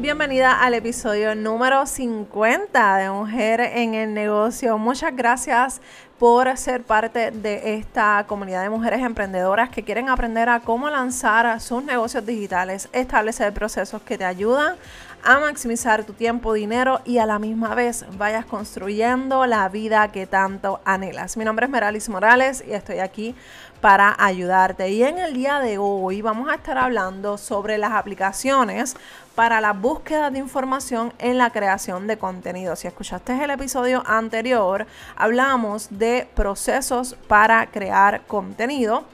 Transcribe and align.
Bienvenida 0.00 0.62
al 0.62 0.72
episodio 0.72 1.34
número 1.34 1.84
50 1.84 2.96
de 2.96 3.10
Mujer 3.10 3.60
en 3.60 3.92
el 3.92 4.14
Negocio. 4.14 4.78
Muchas 4.78 5.14
gracias 5.14 5.82
por 6.18 6.56
ser 6.56 6.84
parte 6.84 7.30
de 7.30 7.74
esta 7.74 8.24
comunidad 8.26 8.62
de 8.62 8.70
mujeres 8.70 9.00
emprendedoras 9.02 9.68
que 9.68 9.82
quieren 9.82 10.08
aprender 10.08 10.48
a 10.48 10.60
cómo 10.60 10.88
lanzar 10.88 11.60
sus 11.60 11.84
negocios 11.84 12.24
digitales, 12.24 12.88
establecer 12.92 13.52
procesos 13.52 14.00
que 14.00 14.16
te 14.16 14.24
ayudan 14.24 14.76
a 15.22 15.38
maximizar 15.38 16.04
tu 16.04 16.14
tiempo, 16.14 16.54
dinero 16.54 17.02
y 17.04 17.18
a 17.18 17.26
la 17.26 17.38
misma 17.38 17.74
vez 17.74 18.06
vayas 18.16 18.46
construyendo 18.46 19.44
la 19.44 19.68
vida 19.68 20.08
que 20.12 20.26
tanto 20.26 20.80
anhelas. 20.86 21.36
Mi 21.36 21.44
nombre 21.44 21.66
es 21.66 21.70
Meralis 21.70 22.08
Morales 22.08 22.64
y 22.66 22.72
estoy 22.72 23.00
aquí 23.00 23.34
para 23.80 24.14
ayudarte. 24.18 24.90
Y 24.90 25.02
en 25.02 25.18
el 25.18 25.34
día 25.34 25.60
de 25.60 25.78
hoy 25.78 26.22
vamos 26.22 26.48
a 26.48 26.54
estar 26.54 26.78
hablando 26.78 27.38
sobre 27.38 27.78
las 27.78 27.92
aplicaciones 27.92 28.96
para 29.34 29.60
la 29.60 29.72
búsqueda 29.72 30.30
de 30.30 30.38
información 30.38 31.12
en 31.18 31.38
la 31.38 31.50
creación 31.50 32.06
de 32.06 32.18
contenido. 32.18 32.76
Si 32.76 32.86
escuchaste 32.86 33.42
el 33.42 33.50
episodio 33.50 34.02
anterior, 34.06 34.86
hablamos 35.16 35.88
de 35.90 36.28
procesos 36.34 37.16
para 37.26 37.66
crear 37.70 38.22
contenido 38.26 39.04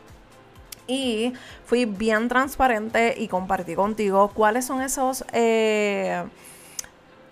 y 0.88 1.32
fui 1.64 1.84
bien 1.84 2.28
transparente 2.28 3.14
y 3.16 3.28
compartí 3.28 3.74
contigo 3.74 4.30
cuáles 4.34 4.64
son 4.64 4.82
esos... 4.82 5.24
Eh, 5.32 6.24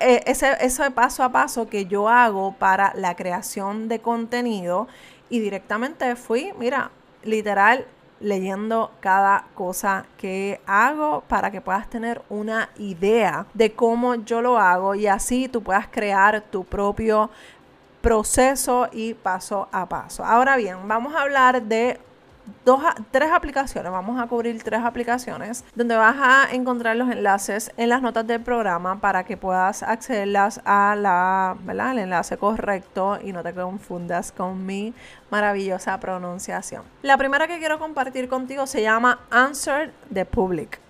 eh, 0.01 0.23
ese, 0.27 0.57
ese 0.61 0.91
paso 0.91 1.23
a 1.23 1.31
paso 1.31 1.69
que 1.69 1.87
yo 1.87 2.09
hago 2.09 2.53
para 2.59 2.93
la 2.97 3.15
creación 3.15 3.89
de 3.89 4.01
contenido 4.01 4.89
y 5.31 5.39
directamente 5.39 6.17
fui, 6.17 6.53
mira, 6.59 6.91
literal 7.25 7.87
leyendo 8.21 8.91
cada 9.01 9.47
cosa 9.55 10.07
que 10.17 10.61
hago 10.67 11.23
para 11.29 11.51
que 11.51 11.61
puedas 11.61 11.89
tener 11.91 12.23
una 12.29 12.71
idea 12.79 13.47
de 13.55 13.73
cómo 13.73 14.15
yo 14.15 14.41
lo 14.41 14.59
hago 14.59 14.95
y 14.95 15.07
así 15.07 15.49
tú 15.49 15.63
puedas 15.63 15.89
crear 15.89 16.41
tu 16.41 16.65
propio 16.65 17.31
proceso 18.01 18.89
y 18.93 19.15
paso 19.15 19.69
a 19.73 19.87
paso. 19.89 20.25
Ahora 20.25 20.57
bien, 20.57 20.87
vamos 20.87 21.15
a 21.15 21.23
hablar 21.23 21.63
de 21.63 21.99
dos, 22.65 22.83
tres 23.11 23.31
aplicaciones, 23.31 23.91
vamos 23.91 24.21
a 24.21 24.27
cubrir 24.27 24.63
tres 24.63 24.81
aplicaciones 24.83 25.65
donde 25.75 25.97
vas 25.97 26.17
a 26.19 26.53
encontrar 26.53 26.97
los 26.97 27.11
enlaces 27.11 27.73
en 27.77 27.89
las 27.89 28.03
notas 28.03 28.27
del 28.27 28.41
programa 28.41 29.01
para 29.01 29.25
que 29.25 29.37
puedas 29.37 29.83
accederlas 29.83 30.61
a 30.65 30.97
la, 30.97 31.57
al 31.69 31.99
enlace 31.99 32.37
correcto 32.37 33.19
y 33.23 33.33
no 33.33 33.43
te 33.43 33.53
confundas 33.53 34.33
con 34.33 34.65
mi 34.65 34.95
maravillosa 35.31 35.99
pronunciación. 36.01 36.83
La 37.03 37.17
primera 37.17 37.47
que 37.47 37.59
quiero 37.59 37.79
compartir 37.79 38.29
contigo 38.29 38.67
se 38.67 38.83
llama 38.83 39.21
Answer 39.31 39.93
the 40.13 40.25
Public. 40.25 40.81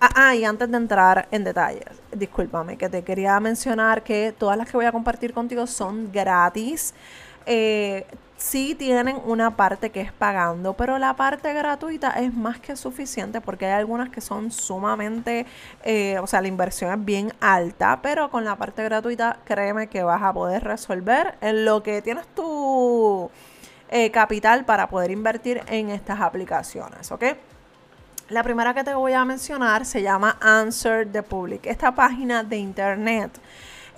Ah, 0.00 0.10
ah, 0.14 0.34
y 0.34 0.44
antes 0.44 0.70
de 0.70 0.76
entrar 0.76 1.26
en 1.32 1.42
detalles, 1.42 1.84
discúlpame 2.12 2.76
que 2.76 2.88
te 2.88 3.02
quería 3.02 3.40
mencionar 3.40 4.04
que 4.04 4.32
todas 4.36 4.56
las 4.56 4.70
que 4.70 4.76
voy 4.76 4.86
a 4.86 4.92
compartir 4.92 5.34
contigo 5.34 5.66
son 5.66 6.12
gratis. 6.12 6.94
Eh, 7.46 8.06
sí 8.38 8.76
tienen 8.76 9.20
una 9.24 9.56
parte 9.56 9.90
que 9.90 10.00
es 10.00 10.12
pagando, 10.12 10.72
pero 10.74 10.98
la 10.98 11.14
parte 11.14 11.52
gratuita 11.52 12.12
es 12.12 12.32
más 12.32 12.58
que 12.60 12.76
suficiente 12.76 13.40
porque 13.40 13.66
hay 13.66 13.72
algunas 13.72 14.08
que 14.08 14.20
son 14.20 14.50
sumamente, 14.50 15.44
eh, 15.82 16.18
o 16.20 16.26
sea, 16.26 16.40
la 16.40 16.48
inversión 16.48 16.92
es 16.92 17.04
bien 17.04 17.32
alta, 17.40 17.98
pero 18.00 18.30
con 18.30 18.44
la 18.44 18.56
parte 18.56 18.84
gratuita 18.84 19.38
créeme 19.44 19.88
que 19.88 20.04
vas 20.04 20.22
a 20.22 20.32
poder 20.32 20.64
resolver 20.64 21.34
en 21.40 21.64
lo 21.64 21.82
que 21.82 22.00
tienes 22.00 22.26
tu 22.28 23.28
eh, 23.90 24.10
capital 24.12 24.64
para 24.64 24.88
poder 24.88 25.10
invertir 25.10 25.62
en 25.66 25.90
estas 25.90 26.20
aplicaciones, 26.20 27.10
¿ok? 27.10 27.24
La 28.28 28.42
primera 28.42 28.72
que 28.72 28.84
te 28.84 28.94
voy 28.94 29.14
a 29.14 29.24
mencionar 29.24 29.84
se 29.84 30.02
llama 30.02 30.36
Answer 30.40 31.10
the 31.10 31.22
Public. 31.22 31.66
Esta 31.66 31.94
página 31.94 32.44
de 32.44 32.58
internet 32.58 33.30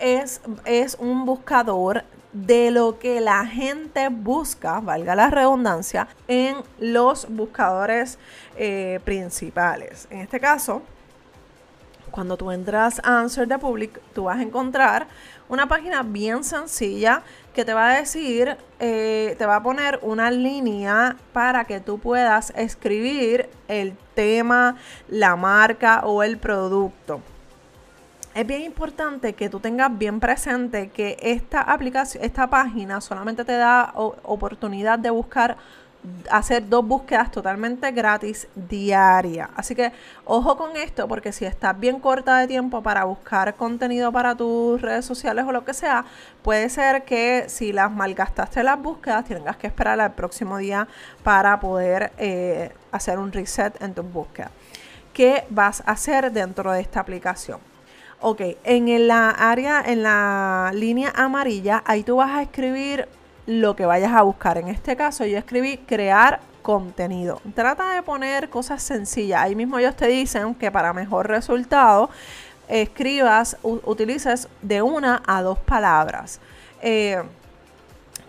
es, 0.00 0.40
es 0.64 0.96
un 0.98 1.24
buscador 1.24 2.04
de 2.32 2.70
lo 2.70 2.98
que 2.98 3.20
la 3.20 3.44
gente 3.44 4.08
busca, 4.08 4.80
valga 4.80 5.14
la 5.14 5.30
redundancia, 5.30 6.08
en 6.28 6.56
los 6.78 7.28
buscadores 7.28 8.18
eh, 8.56 9.00
principales. 9.04 10.06
En 10.10 10.20
este 10.20 10.38
caso, 10.38 10.82
cuando 12.10 12.36
tú 12.36 12.50
entras 12.50 13.00
a 13.04 13.20
Answer 13.20 13.48
the 13.48 13.58
Public, 13.58 14.00
tú 14.14 14.24
vas 14.24 14.38
a 14.38 14.42
encontrar 14.42 15.06
una 15.48 15.68
página 15.68 16.02
bien 16.02 16.44
sencilla 16.44 17.22
que 17.54 17.64
te 17.64 17.74
va 17.74 17.90
a 17.90 17.98
decir, 17.98 18.56
eh, 18.78 19.34
te 19.38 19.46
va 19.46 19.56
a 19.56 19.62
poner 19.62 19.98
una 20.02 20.30
línea 20.30 21.16
para 21.32 21.64
que 21.64 21.80
tú 21.80 21.98
puedas 21.98 22.52
escribir 22.56 23.48
el 23.66 23.96
tema, 24.14 24.76
la 25.08 25.34
marca 25.34 26.02
o 26.04 26.22
el 26.22 26.38
producto 26.38 27.20
es 28.34 28.46
bien 28.46 28.62
importante 28.62 29.32
que 29.32 29.48
tú 29.48 29.60
tengas 29.60 29.96
bien 29.96 30.20
presente 30.20 30.90
que 30.90 31.16
esta 31.20 31.60
aplicación, 31.62 32.24
esta 32.24 32.48
página 32.48 33.00
solamente 33.00 33.44
te 33.44 33.56
da 33.56 33.92
oportunidad 33.94 34.98
de 34.98 35.10
buscar 35.10 35.56
hacer 36.30 36.66
dos 36.68 36.86
búsquedas 36.86 37.30
totalmente 37.30 37.90
gratis 37.92 38.48
diaria. 38.54 39.50
Así 39.54 39.74
que 39.74 39.92
ojo 40.24 40.56
con 40.56 40.76
esto 40.76 41.06
porque 41.08 41.32
si 41.32 41.44
estás 41.44 41.78
bien 41.78 42.00
corta 42.00 42.38
de 42.38 42.46
tiempo 42.46 42.82
para 42.82 43.04
buscar 43.04 43.54
contenido 43.54 44.10
para 44.10 44.34
tus 44.34 44.80
redes 44.80 45.04
sociales 45.04 45.44
o 45.46 45.52
lo 45.52 45.64
que 45.64 45.74
sea, 45.74 46.04
puede 46.42 46.70
ser 46.70 47.04
que 47.04 47.44
si 47.48 47.72
las 47.72 47.90
malgastaste 47.90 48.62
las 48.62 48.80
búsquedas, 48.80 49.26
tengas 49.26 49.56
que 49.56 49.66
esperar 49.66 50.00
al 50.00 50.12
próximo 50.12 50.56
día 50.56 50.88
para 51.22 51.60
poder 51.60 52.12
eh, 52.16 52.72
hacer 52.92 53.18
un 53.18 53.32
reset 53.32 53.80
en 53.82 53.92
tus 53.92 54.10
búsquedas. 54.10 54.52
¿Qué 55.12 55.44
vas 55.50 55.82
a 55.84 55.92
hacer 55.92 56.32
dentro 56.32 56.72
de 56.72 56.80
esta 56.80 57.00
aplicación? 57.00 57.69
Ok, 58.22 58.42
en 58.64 59.08
la 59.08 59.30
área, 59.30 59.82
en 59.86 60.02
la 60.02 60.72
línea 60.74 61.10
amarilla, 61.16 61.82
ahí 61.86 62.02
tú 62.02 62.16
vas 62.16 62.30
a 62.30 62.42
escribir 62.42 63.08
lo 63.46 63.74
que 63.74 63.86
vayas 63.86 64.12
a 64.12 64.20
buscar. 64.20 64.58
En 64.58 64.68
este 64.68 64.94
caso 64.94 65.24
yo 65.24 65.38
escribí 65.38 65.78
crear 65.78 66.40
contenido. 66.60 67.40
Trata 67.54 67.94
de 67.94 68.02
poner 68.02 68.50
cosas 68.50 68.82
sencillas. 68.82 69.40
Ahí 69.40 69.54
mismo 69.54 69.78
ellos 69.78 69.96
te 69.96 70.06
dicen 70.06 70.54
que 70.54 70.70
para 70.70 70.92
mejor 70.92 71.28
resultado 71.28 72.10
escribas, 72.68 73.56
utilices 73.62 74.48
de 74.60 74.82
una 74.82 75.22
a 75.26 75.40
dos 75.40 75.58
palabras 75.58 76.40
eh, 76.82 77.22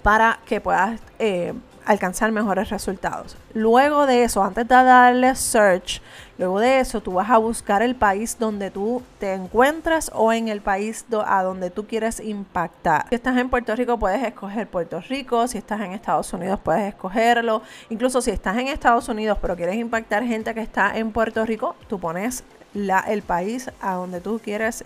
para 0.02 0.40
que 0.46 0.62
puedas 0.62 1.02
eh, 1.20 1.54
alcanzar 1.86 2.32
mejores 2.32 2.70
resultados. 2.70 3.36
Luego 3.54 4.06
de 4.06 4.24
eso, 4.24 4.44
antes 4.44 4.68
de 4.68 4.76
darle 4.76 5.36
search, 5.36 6.02
luego 6.38 6.60
de 6.60 6.80
eso 6.80 7.02
tú 7.02 7.14
vas 7.14 7.30
a 7.30 7.38
buscar 7.38 7.82
el 7.82 7.96
país 7.96 8.38
donde 8.40 8.72
tú 8.72 9.02
te 9.20 9.34
encuentras 9.34 10.12
o 10.14 10.32
en 10.34 10.48
el 10.48 10.62
país 10.62 11.06
a 11.26 11.44
donde 11.44 11.70
tú 11.70 11.88
quieres 11.88 12.20
impactar. 12.20 13.06
Si 13.10 13.16
estás 13.16 13.38
en 13.38 13.50
Puerto 13.50 13.76
Rico 13.76 13.98
puedes 13.98 14.24
escoger 14.24 14.68
Puerto 14.68 15.00
Rico, 15.02 15.48
si 15.48 15.58
estás 15.58 15.82
en 15.82 15.94
Estados 15.94 16.32
Unidos 16.34 16.60
puedes 16.64 16.88
escogerlo, 16.88 17.62
incluso 17.90 18.22
si 18.22 18.32
estás 18.32 18.58
en 18.58 18.68
Estados 18.68 19.10
Unidos 19.10 19.38
pero 19.42 19.56
quieres 19.56 19.76
impactar 19.76 20.24
gente 20.24 20.54
que 20.54 20.62
está 20.62 20.98
en 20.98 21.12
Puerto 21.12 21.46
Rico, 21.46 21.76
tú 21.88 22.00
pones 22.00 22.44
la, 22.74 23.00
el 23.02 23.22
país 23.22 23.70
a 23.82 23.94
donde 23.94 24.22
tú 24.22 24.40
quieres 24.44 24.84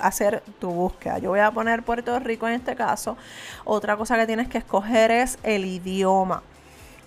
hacer 0.00 0.42
tu 0.58 0.70
búsqueda. 0.70 1.18
Yo 1.18 1.30
voy 1.30 1.40
a 1.40 1.50
poner 1.50 1.82
Puerto 1.82 2.18
Rico 2.18 2.48
en 2.48 2.54
este 2.54 2.74
caso. 2.74 3.16
Otra 3.64 3.96
cosa 3.96 4.16
que 4.16 4.26
tienes 4.26 4.48
que 4.48 4.58
escoger 4.58 5.10
es 5.10 5.38
el 5.42 5.64
idioma. 5.64 6.42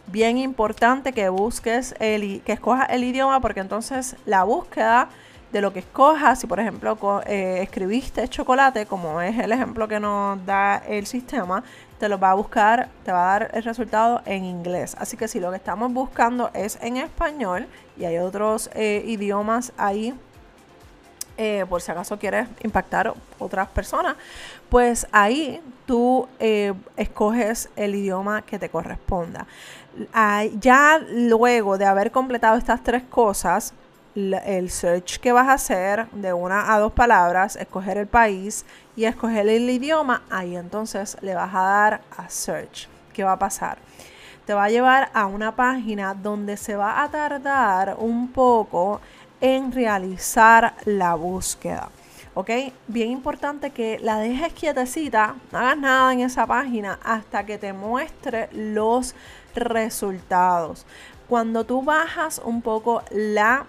Bien 0.08 0.38
importante 0.38 1.14
que 1.14 1.30
busques 1.30 1.96
el 2.00 2.42
que 2.42 2.54
escojas 2.54 2.90
el 2.90 3.04
idioma 3.04 3.40
porque 3.40 3.60
entonces 3.60 4.16
la 4.26 4.44
búsqueda 4.44 5.10
de 5.52 5.62
lo 5.62 5.74
que 5.74 5.80
escojas, 5.80 6.40
si 6.40 6.48
por 6.48 6.60
ejemplo 6.60 6.98
eh, 7.26 7.60
escribiste 7.62 8.28
chocolate, 8.28 8.86
como 8.86 9.22
es 9.22 9.38
el 9.38 9.52
ejemplo 9.52 9.88
que 9.88 10.00
nos 10.00 10.44
da 10.46 10.78
el 10.78 11.06
sistema, 11.06 11.64
te 12.02 12.10
lo 12.10 12.18
va 12.18 12.32
a 12.32 12.34
buscar, 12.34 12.90
te 13.06 13.12
va 13.12 13.22
a 13.22 13.40
dar 13.40 13.52
el 13.54 13.64
resultado 13.64 14.24
en 14.26 14.44
inglés. 14.44 14.96
Así 14.98 15.18
que 15.18 15.28
si 15.28 15.40
lo 15.40 15.52
que 15.52 15.58
estamos 15.58 15.94
buscando 15.94 16.50
es 16.56 16.80
en 16.82 16.98
español 16.98 17.68
y 17.96 18.06
hay 18.06 18.18
otros 18.18 18.72
eh, 18.74 19.04
idiomas 19.06 19.72
ahí, 19.78 20.12
eh, 21.38 21.64
por 21.70 21.80
si 21.80 21.92
acaso 21.92 22.18
quieres 22.18 22.48
impactar 22.64 23.14
otras 23.38 23.68
personas, 23.68 24.16
pues 24.68 25.06
ahí 25.12 25.62
tú 25.86 26.28
escoges 26.98 27.70
el 27.76 27.94
idioma 27.94 28.42
que 28.42 28.58
te 28.58 28.70
corresponda. 28.70 29.46
ya 30.60 31.00
luego 31.08 31.78
de 31.78 31.86
haber 31.86 32.10
completado 32.10 32.58
estas 32.58 32.82
tres 32.84 33.04
cosas, 33.04 33.76
el 34.16 34.72
search 34.72 35.20
que 35.20 35.32
vas 35.32 35.48
a 35.48 35.54
hacer 35.54 36.10
de 36.12 36.34
una 36.34 36.74
a 36.74 36.80
dos 36.80 36.92
palabras, 36.94 37.56
escoger 37.56 37.98
el 37.98 38.08
país 38.08 38.66
y 38.96 39.06
escoger 39.06 39.48
el 39.48 39.70
idioma, 39.70 40.24
ahí 40.30 40.56
entonces 40.56 41.18
le 41.22 41.36
vas 41.36 41.54
a 41.54 41.62
dar 41.62 42.02
a 42.18 42.30
search. 42.30 42.88
¿Qué 43.14 43.24
va 43.24 43.34
a 43.34 43.40
pasar? 43.40 43.78
Te 44.46 44.54
va 44.54 44.66
a 44.66 44.70
llevar 44.70 45.10
a 45.14 45.26
una 45.26 45.56
página 45.56 46.14
donde 46.14 46.58
se 46.58 46.76
va 46.76 47.04
a 47.04 47.10
tardar 47.10 47.96
un 48.00 48.30
poco 48.30 49.02
en 49.40 49.72
realizar 49.72 50.74
la 50.86 51.16
búsqueda. 51.16 51.90
¿Ok? 52.34 52.50
Bien 52.88 53.12
importante 53.12 53.72
que 53.72 54.00
la 54.00 54.18
dejes 54.18 54.54
quietecita, 54.54 55.36
no 55.52 55.60
hagas 55.60 55.78
nada 55.78 56.14
en 56.14 56.22
esa 56.22 56.48
página 56.48 56.98
hasta 57.04 57.46
que 57.46 57.58
te 57.58 57.74
muestre 57.74 58.50
los 58.54 59.16
resultados. 59.54 60.86
Cuando 61.28 61.66
tú 61.66 61.82
bajas 61.82 62.42
un 62.44 62.62
poco 62.62 63.04
la 63.12 63.66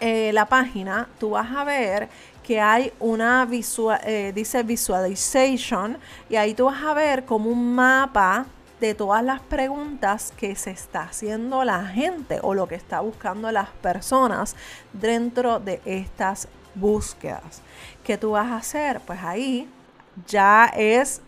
eh, 0.00 0.32
la 0.32 0.46
página, 0.46 1.08
tú 1.18 1.30
vas 1.30 1.50
a 1.54 1.64
ver 1.64 2.08
que 2.44 2.60
hay 2.60 2.92
una 3.00 3.44
visual, 3.46 4.00
eh, 4.04 4.32
dice 4.34 4.62
visualization 4.62 5.98
y 6.28 6.36
ahí 6.36 6.54
tú 6.54 6.66
vas 6.66 6.82
a 6.82 6.94
ver 6.94 7.24
como 7.24 7.50
un 7.50 7.74
mapa 7.74 8.46
de 8.80 8.94
todas 8.94 9.24
las 9.24 9.40
preguntas 9.40 10.32
que 10.36 10.54
se 10.54 10.70
está 10.70 11.04
haciendo 11.04 11.64
la 11.64 11.86
gente 11.86 12.40
o 12.42 12.54
lo 12.54 12.68
que 12.68 12.74
está 12.74 13.00
buscando 13.00 13.50
las 13.50 13.70
personas 13.70 14.54
dentro 14.92 15.58
de 15.58 15.80
estas 15.86 16.48
búsquedas. 16.74 17.62
¿Qué 18.04 18.18
tú 18.18 18.32
vas 18.32 18.48
a 18.48 18.56
hacer? 18.56 19.00
Pues 19.00 19.20
ahí 19.22 19.68
ya 20.26 20.66
es 20.76 21.22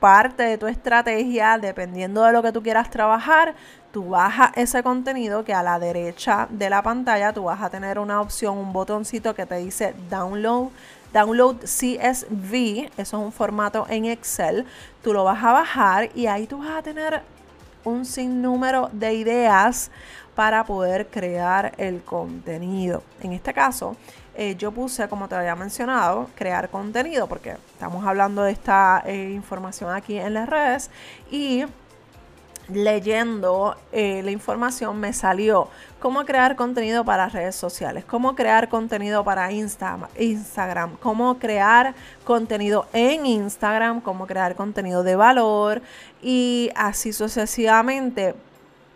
parte 0.00 0.42
de 0.42 0.58
tu 0.58 0.66
estrategia, 0.66 1.58
dependiendo 1.58 2.24
de 2.24 2.32
lo 2.32 2.42
que 2.42 2.50
tú 2.50 2.62
quieras 2.62 2.90
trabajar, 2.90 3.54
tú 3.92 4.10
bajas 4.10 4.52
ese 4.54 4.82
contenido 4.82 5.44
que 5.44 5.54
a 5.54 5.62
la 5.62 5.78
derecha 5.78 6.46
de 6.50 6.70
la 6.70 6.82
pantalla 6.82 7.32
tú 7.32 7.44
vas 7.44 7.62
a 7.62 7.70
tener 7.70 7.98
una 7.98 8.20
opción, 8.20 8.58
un 8.58 8.72
botoncito 8.72 9.34
que 9.34 9.46
te 9.46 9.56
dice 9.56 9.94
download. 10.08 10.68
Download 11.12 11.56
CSV, 11.64 12.88
eso 12.96 12.96
es 12.96 13.12
un 13.12 13.32
formato 13.32 13.84
en 13.88 14.04
Excel. 14.04 14.64
Tú 15.02 15.12
lo 15.12 15.24
vas 15.24 15.42
a 15.42 15.52
bajar 15.52 16.10
y 16.14 16.26
ahí 16.26 16.46
tú 16.46 16.58
vas 16.58 16.78
a 16.78 16.82
tener 16.82 17.22
un 17.82 18.04
sinnúmero 18.04 18.90
de 18.92 19.14
ideas 19.14 19.90
para 20.36 20.64
poder 20.64 21.08
crear 21.08 21.72
el 21.78 22.02
contenido. 22.02 23.02
En 23.20 23.32
este 23.32 23.52
caso, 23.52 23.96
eh, 24.34 24.54
yo 24.56 24.70
puse, 24.70 25.08
como 25.08 25.28
te 25.28 25.34
había 25.34 25.56
mencionado, 25.56 26.30
crear 26.34 26.70
contenido, 26.70 27.26
porque 27.26 27.56
estamos 27.72 28.06
hablando 28.06 28.42
de 28.42 28.52
esta 28.52 29.02
eh, 29.04 29.32
información 29.34 29.92
aquí 29.92 30.16
en 30.16 30.34
las 30.34 30.48
redes 30.48 30.90
y 31.30 31.64
leyendo 32.72 33.76
eh, 33.92 34.22
la 34.22 34.30
información 34.30 34.98
me 34.98 35.12
salió 35.12 35.68
cómo 35.98 36.24
crear 36.24 36.56
contenido 36.56 37.04
para 37.04 37.28
redes 37.28 37.56
sociales, 37.56 38.04
cómo 38.04 38.34
crear 38.34 38.68
contenido 38.68 39.24
para 39.24 39.50
Instagram, 39.52 40.96
cómo 41.00 41.38
crear 41.38 41.94
contenido 42.24 42.86
en 42.92 43.26
Instagram, 43.26 44.00
cómo 44.00 44.26
crear 44.26 44.54
contenido 44.54 45.02
de 45.02 45.16
valor 45.16 45.82
y 46.22 46.70
así 46.74 47.12
sucesivamente. 47.12 48.34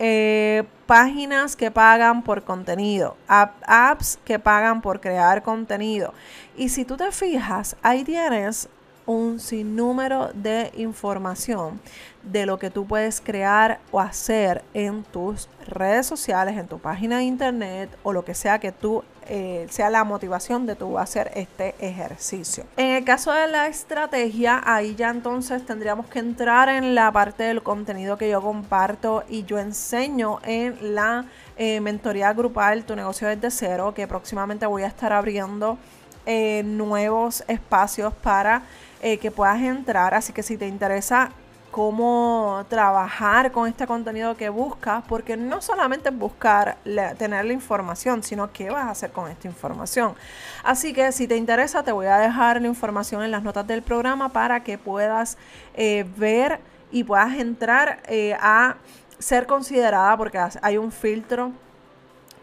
Eh, 0.00 0.64
páginas 0.86 1.54
que 1.54 1.70
pagan 1.70 2.22
por 2.24 2.42
contenido, 2.42 3.16
apps 3.28 4.18
que 4.24 4.38
pagan 4.38 4.82
por 4.82 5.00
crear 5.00 5.42
contenido. 5.42 6.12
Y 6.56 6.68
si 6.70 6.84
tú 6.84 6.96
te 6.96 7.10
fijas, 7.12 7.76
ahí 7.80 8.02
tienes 8.02 8.68
un 9.06 9.40
sinnúmero 9.40 10.30
de 10.34 10.72
información 10.76 11.80
de 12.22 12.46
lo 12.46 12.58
que 12.58 12.70
tú 12.70 12.86
puedes 12.86 13.20
crear 13.20 13.80
o 13.90 14.00
hacer 14.00 14.64
en 14.72 15.04
tus 15.04 15.48
redes 15.66 16.06
sociales, 16.06 16.56
en 16.56 16.66
tu 16.66 16.78
página 16.78 17.18
de 17.18 17.24
internet 17.24 17.90
o 18.02 18.12
lo 18.12 18.24
que 18.24 18.34
sea 18.34 18.58
que 18.58 18.72
tú 18.72 19.04
eh, 19.26 19.66
sea 19.70 19.88
la 19.88 20.04
motivación 20.04 20.66
de 20.66 20.76
tú 20.76 20.98
hacer 20.98 21.30
este 21.34 21.74
ejercicio. 21.78 22.64
En 22.76 22.96
el 22.96 23.04
caso 23.04 23.32
de 23.32 23.46
la 23.46 23.68
estrategia, 23.68 24.60
ahí 24.64 24.94
ya 24.94 25.08
entonces 25.08 25.64
tendríamos 25.64 26.06
que 26.06 26.18
entrar 26.18 26.68
en 26.68 26.94
la 26.94 27.10
parte 27.10 27.44
del 27.44 27.62
contenido 27.62 28.18
que 28.18 28.28
yo 28.28 28.42
comparto 28.42 29.24
y 29.30 29.44
yo 29.44 29.58
enseño 29.58 30.40
en 30.44 30.94
la 30.94 31.24
eh, 31.56 31.80
mentoría 31.80 32.34
grupal 32.34 32.84
Tu 32.84 32.96
negocio 32.96 33.28
desde 33.28 33.50
cero, 33.50 33.94
que 33.94 34.06
próximamente 34.06 34.66
voy 34.66 34.82
a 34.82 34.88
estar 34.88 35.12
abriendo 35.12 35.78
eh, 36.26 36.62
nuevos 36.64 37.44
espacios 37.48 38.12
para 38.14 38.62
eh, 39.06 39.18
que 39.18 39.30
puedas 39.30 39.60
entrar. 39.60 40.14
Así 40.14 40.32
que 40.32 40.42
si 40.42 40.56
te 40.56 40.66
interesa 40.66 41.30
cómo 41.70 42.64
trabajar 42.70 43.52
con 43.52 43.68
este 43.68 43.86
contenido 43.86 44.34
que 44.34 44.48
buscas, 44.48 45.04
porque 45.06 45.36
no 45.36 45.60
solamente 45.60 46.08
es 46.08 46.16
buscar 46.16 46.78
tener 47.18 47.44
la 47.44 47.52
información, 47.52 48.22
sino 48.22 48.50
qué 48.50 48.70
vas 48.70 48.86
a 48.86 48.90
hacer 48.92 49.12
con 49.12 49.30
esta 49.30 49.46
información. 49.46 50.14
Así 50.62 50.94
que 50.94 51.12
si 51.12 51.28
te 51.28 51.36
interesa, 51.36 51.82
te 51.82 51.92
voy 51.92 52.06
a 52.06 52.16
dejar 52.16 52.62
la 52.62 52.66
información 52.66 53.22
en 53.22 53.30
las 53.30 53.42
notas 53.42 53.66
del 53.66 53.82
programa 53.82 54.30
para 54.30 54.64
que 54.64 54.78
puedas 54.78 55.36
eh, 55.74 56.06
ver 56.16 56.60
y 56.90 57.04
puedas 57.04 57.34
entrar 57.34 58.00
eh, 58.06 58.34
a 58.40 58.76
ser 59.18 59.46
considerada, 59.46 60.16
porque 60.16 60.38
hay 60.62 60.78
un 60.78 60.90
filtro 60.90 61.52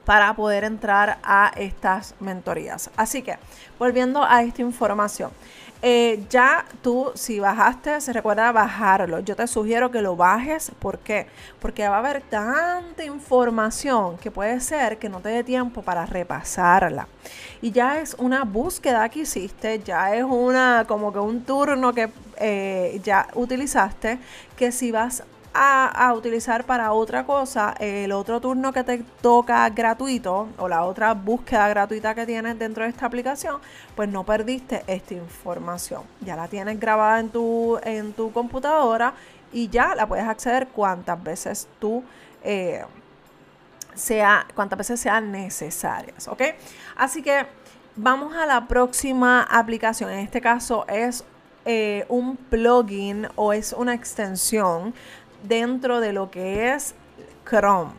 para 0.05 0.35
poder 0.35 0.63
entrar 0.63 1.17
a 1.23 1.51
estas 1.55 2.13
mentorías. 2.19 2.91
Así 2.97 3.23
que, 3.23 3.39
volviendo 3.79 4.23
a 4.23 4.43
esta 4.43 4.61
información. 4.61 5.31
Eh, 5.83 6.25
ya 6.29 6.65
tú, 6.83 7.11
si 7.15 7.39
bajaste, 7.39 7.99
se 8.01 8.13
recuerda 8.13 8.51
bajarlo. 8.51 9.19
Yo 9.21 9.35
te 9.35 9.47
sugiero 9.47 9.89
que 9.89 10.01
lo 10.01 10.15
bajes. 10.15 10.71
¿Por 10.79 10.99
qué? 10.99 11.25
Porque 11.59 11.87
va 11.87 11.95
a 11.95 11.99
haber 11.99 12.21
tanta 12.21 13.03
información 13.03 14.17
que 14.17 14.29
puede 14.29 14.59
ser 14.59 14.99
que 14.99 15.09
no 15.09 15.21
te 15.21 15.29
dé 15.29 15.43
tiempo 15.43 15.81
para 15.81 16.05
repasarla. 16.05 17.07
Y 17.61 17.71
ya 17.71 17.99
es 17.99 18.15
una 18.19 18.43
búsqueda 18.43 19.09
que 19.09 19.21
hiciste, 19.21 19.79
ya 19.79 20.15
es 20.15 20.23
una 20.23 20.85
como 20.87 21.11
que 21.11 21.19
un 21.19 21.43
turno 21.43 21.93
que 21.93 22.09
eh, 22.37 23.01
ya 23.03 23.27
utilizaste, 23.33 24.19
que 24.55 24.71
si 24.71 24.91
vas 24.91 25.23
a, 25.53 26.13
utilizar 26.15 26.65
para 26.65 26.93
otra 26.93 27.25
cosa 27.25 27.75
el 27.79 28.11
otro 28.11 28.39
turno 28.39 28.71
que 28.71 28.83
te 28.83 29.03
toca 29.21 29.69
gratuito 29.69 30.47
o 30.57 30.67
la 30.67 30.83
otra 30.83 31.13
búsqueda 31.13 31.67
gratuita 31.69 32.15
que 32.15 32.25
tienes 32.25 32.57
dentro 32.57 32.83
de 32.83 32.89
esta 32.89 33.05
aplicación, 33.05 33.59
pues 33.95 34.09
no 34.09 34.23
perdiste 34.23 34.83
esta 34.87 35.13
información. 35.13 36.03
Ya 36.21 36.35
la 36.35 36.47
tienes 36.47 36.79
grabada 36.79 37.19
en 37.19 37.29
tu, 37.29 37.79
en 37.83 38.13
tu 38.13 38.31
computadora 38.31 39.13
y 39.51 39.67
ya 39.69 39.95
la 39.95 40.07
puedes 40.07 40.25
acceder 40.25 40.67
cuantas 40.67 41.21
veces 41.21 41.67
tú 41.79 42.03
eh, 42.43 42.83
sea, 43.95 44.47
cuantas 44.55 44.77
veces 44.77 44.99
sean 44.99 45.31
necesarias, 45.31 46.27
¿ok? 46.27 46.41
Así 46.95 47.21
que 47.21 47.45
vamos 47.95 48.35
a 48.35 48.45
la 48.45 48.67
próxima 48.67 49.43
aplicación. 49.43 50.09
En 50.09 50.19
este 50.19 50.41
caso 50.41 50.85
es 50.87 51.23
eh, 51.65 52.05
un 52.09 52.37
plugin 52.37 53.27
o 53.35 53.53
es 53.53 53.73
una 53.73 53.93
extensión 53.93 54.93
dentro 55.43 55.99
de 55.99 56.13
lo 56.13 56.31
que 56.31 56.73
es 56.73 56.95
Chrome. 57.49 57.91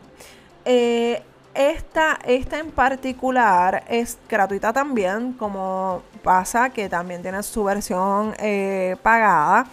Eh, 0.65 1.21
esta, 1.53 2.17
esta, 2.25 2.57
en 2.57 2.71
particular 2.71 3.83
es 3.87 4.17
gratuita 4.27 4.73
también, 4.73 5.33
como 5.33 6.01
pasa 6.23 6.71
que 6.71 6.89
también 6.89 7.21
tiene 7.21 7.43
su 7.43 7.63
versión 7.63 8.33
eh, 8.39 8.95
pagada, 9.03 9.67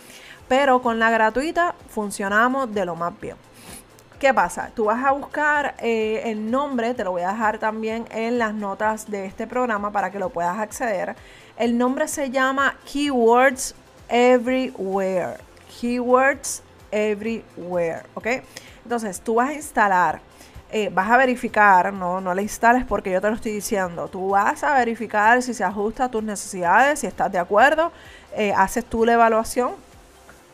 pero 0.46 0.82
con 0.82 0.98
la 0.98 1.10
gratuita 1.10 1.74
funcionamos 1.88 2.74
de 2.74 2.84
lo 2.84 2.96
más 2.96 3.18
bien. 3.18 3.36
¿Qué 4.18 4.34
pasa? 4.34 4.70
Tú 4.74 4.84
vas 4.84 5.02
a 5.02 5.12
buscar 5.12 5.74
eh, 5.78 6.20
el 6.26 6.50
nombre, 6.50 6.92
te 6.92 7.04
lo 7.04 7.12
voy 7.12 7.22
a 7.22 7.30
dejar 7.30 7.58
también 7.58 8.04
en 8.10 8.38
las 8.38 8.52
notas 8.52 9.10
de 9.10 9.24
este 9.24 9.46
programa 9.46 9.90
para 9.90 10.10
que 10.10 10.18
lo 10.18 10.28
puedas 10.28 10.58
acceder. 10.58 11.16
El 11.56 11.78
nombre 11.78 12.06
se 12.06 12.30
llama 12.30 12.76
Keywords 12.84 13.74
Everywhere. 14.10 15.38
Keywords 15.80 16.62
everywhere, 16.90 18.02
¿ok? 18.14 18.26
Entonces 18.82 19.20
tú 19.20 19.36
vas 19.36 19.50
a 19.50 19.54
instalar, 19.54 20.20
eh, 20.70 20.90
vas 20.92 21.10
a 21.10 21.16
verificar, 21.16 21.92
no, 21.92 22.20
no 22.20 22.34
le 22.34 22.42
instales 22.42 22.84
porque 22.84 23.10
yo 23.10 23.20
te 23.20 23.28
lo 23.28 23.34
estoy 23.34 23.52
diciendo, 23.52 24.08
tú 24.08 24.30
vas 24.30 24.62
a 24.62 24.74
verificar 24.74 25.42
si 25.42 25.54
se 25.54 25.64
ajusta 25.64 26.04
a 26.04 26.10
tus 26.10 26.22
necesidades, 26.22 27.00
si 27.00 27.06
estás 27.06 27.30
de 27.30 27.38
acuerdo, 27.38 27.92
eh, 28.36 28.52
haces 28.56 28.84
tú 28.84 29.04
la 29.04 29.14
evaluación 29.14 29.72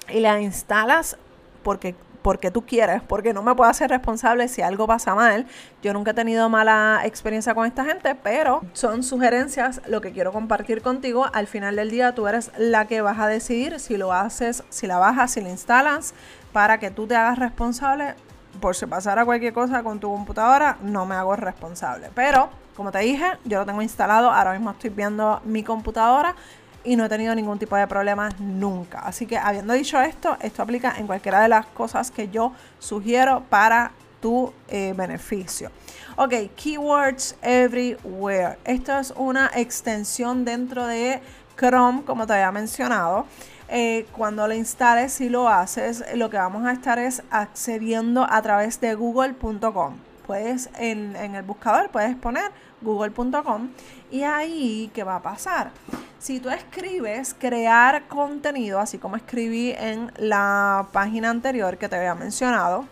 y 0.08 0.20
la 0.20 0.40
instalas 0.40 1.16
porque 1.62 1.94
porque 2.26 2.50
tú 2.50 2.66
quieres, 2.66 3.02
porque 3.02 3.32
no 3.32 3.44
me 3.44 3.54
puedo 3.54 3.70
hacer 3.70 3.88
responsable 3.88 4.48
si 4.48 4.60
algo 4.60 4.88
pasa 4.88 5.14
mal. 5.14 5.46
Yo 5.80 5.92
nunca 5.92 6.10
he 6.10 6.14
tenido 6.14 6.48
mala 6.48 7.02
experiencia 7.04 7.54
con 7.54 7.68
esta 7.68 7.84
gente, 7.84 8.16
pero 8.16 8.62
son 8.72 9.04
sugerencias 9.04 9.80
lo 9.86 10.00
que 10.00 10.10
quiero 10.10 10.32
compartir 10.32 10.82
contigo. 10.82 11.26
Al 11.32 11.46
final 11.46 11.76
del 11.76 11.88
día 11.88 12.16
tú 12.16 12.26
eres 12.26 12.50
la 12.58 12.88
que 12.88 13.00
vas 13.00 13.20
a 13.20 13.28
decidir 13.28 13.78
si 13.78 13.96
lo 13.96 14.12
haces, 14.12 14.64
si 14.70 14.88
la 14.88 14.98
bajas, 14.98 15.30
si 15.30 15.40
la 15.40 15.50
instalas, 15.50 16.14
para 16.52 16.80
que 16.80 16.90
tú 16.90 17.06
te 17.06 17.14
hagas 17.14 17.38
responsable. 17.38 18.16
Por 18.60 18.74
si 18.74 18.86
pasara 18.86 19.24
cualquier 19.24 19.52
cosa 19.52 19.84
con 19.84 20.00
tu 20.00 20.10
computadora, 20.10 20.78
no 20.82 21.06
me 21.06 21.14
hago 21.14 21.36
responsable. 21.36 22.10
Pero, 22.16 22.50
como 22.74 22.90
te 22.90 22.98
dije, 22.98 23.38
yo 23.44 23.60
lo 23.60 23.66
tengo 23.66 23.82
instalado. 23.82 24.32
Ahora 24.32 24.52
mismo 24.52 24.72
estoy 24.72 24.90
viendo 24.90 25.40
mi 25.44 25.62
computadora 25.62 26.34
y 26.86 26.96
no 26.96 27.04
he 27.04 27.08
tenido 27.08 27.34
ningún 27.34 27.58
tipo 27.58 27.76
de 27.76 27.86
problemas 27.86 28.38
nunca. 28.40 29.00
Así 29.00 29.26
que 29.26 29.36
habiendo 29.36 29.74
dicho 29.74 30.00
esto, 30.00 30.36
esto 30.40 30.62
aplica 30.62 30.94
en 30.96 31.06
cualquiera 31.06 31.40
de 31.40 31.48
las 31.48 31.66
cosas 31.66 32.10
que 32.10 32.28
yo 32.28 32.52
sugiero 32.78 33.42
para 33.50 33.90
tu 34.20 34.52
eh, 34.68 34.94
beneficio. 34.96 35.70
Ok, 36.16 36.32
keywords 36.54 37.36
everywhere. 37.42 38.56
Esto 38.64 38.98
es 38.98 39.12
una 39.16 39.50
extensión 39.54 40.44
dentro 40.44 40.86
de 40.86 41.20
Chrome, 41.58 42.04
como 42.04 42.26
te 42.26 42.34
había 42.34 42.52
mencionado. 42.52 43.26
Eh, 43.68 44.06
cuando 44.12 44.46
lo 44.46 44.54
instales, 44.54 45.12
si 45.12 45.28
lo 45.28 45.48
haces, 45.48 46.04
lo 46.14 46.30
que 46.30 46.36
vamos 46.36 46.64
a 46.64 46.72
estar 46.72 47.00
es 47.00 47.22
accediendo 47.30 48.24
a 48.30 48.40
través 48.42 48.80
de 48.80 48.94
google.com. 48.94 49.96
Puedes 50.24 50.70
en, 50.78 51.16
en 51.16 51.34
el 51.34 51.42
buscador, 51.42 51.90
puedes 51.90 52.14
poner 52.16 52.52
google.com 52.80 53.70
y 54.10 54.22
ahí, 54.22 54.90
¿qué 54.94 55.02
va 55.02 55.16
a 55.16 55.22
pasar? 55.22 55.70
Si 56.18 56.40
tú 56.40 56.48
escribes 56.48 57.34
crear 57.38 58.08
contenido, 58.08 58.80
así 58.80 58.98
como 58.98 59.16
escribí 59.16 59.74
en 59.78 60.10
la 60.16 60.88
página 60.92 61.30
anterior 61.30 61.76
que 61.76 61.88
te 61.88 61.96
había 61.96 62.14
mencionado, 62.14 62.86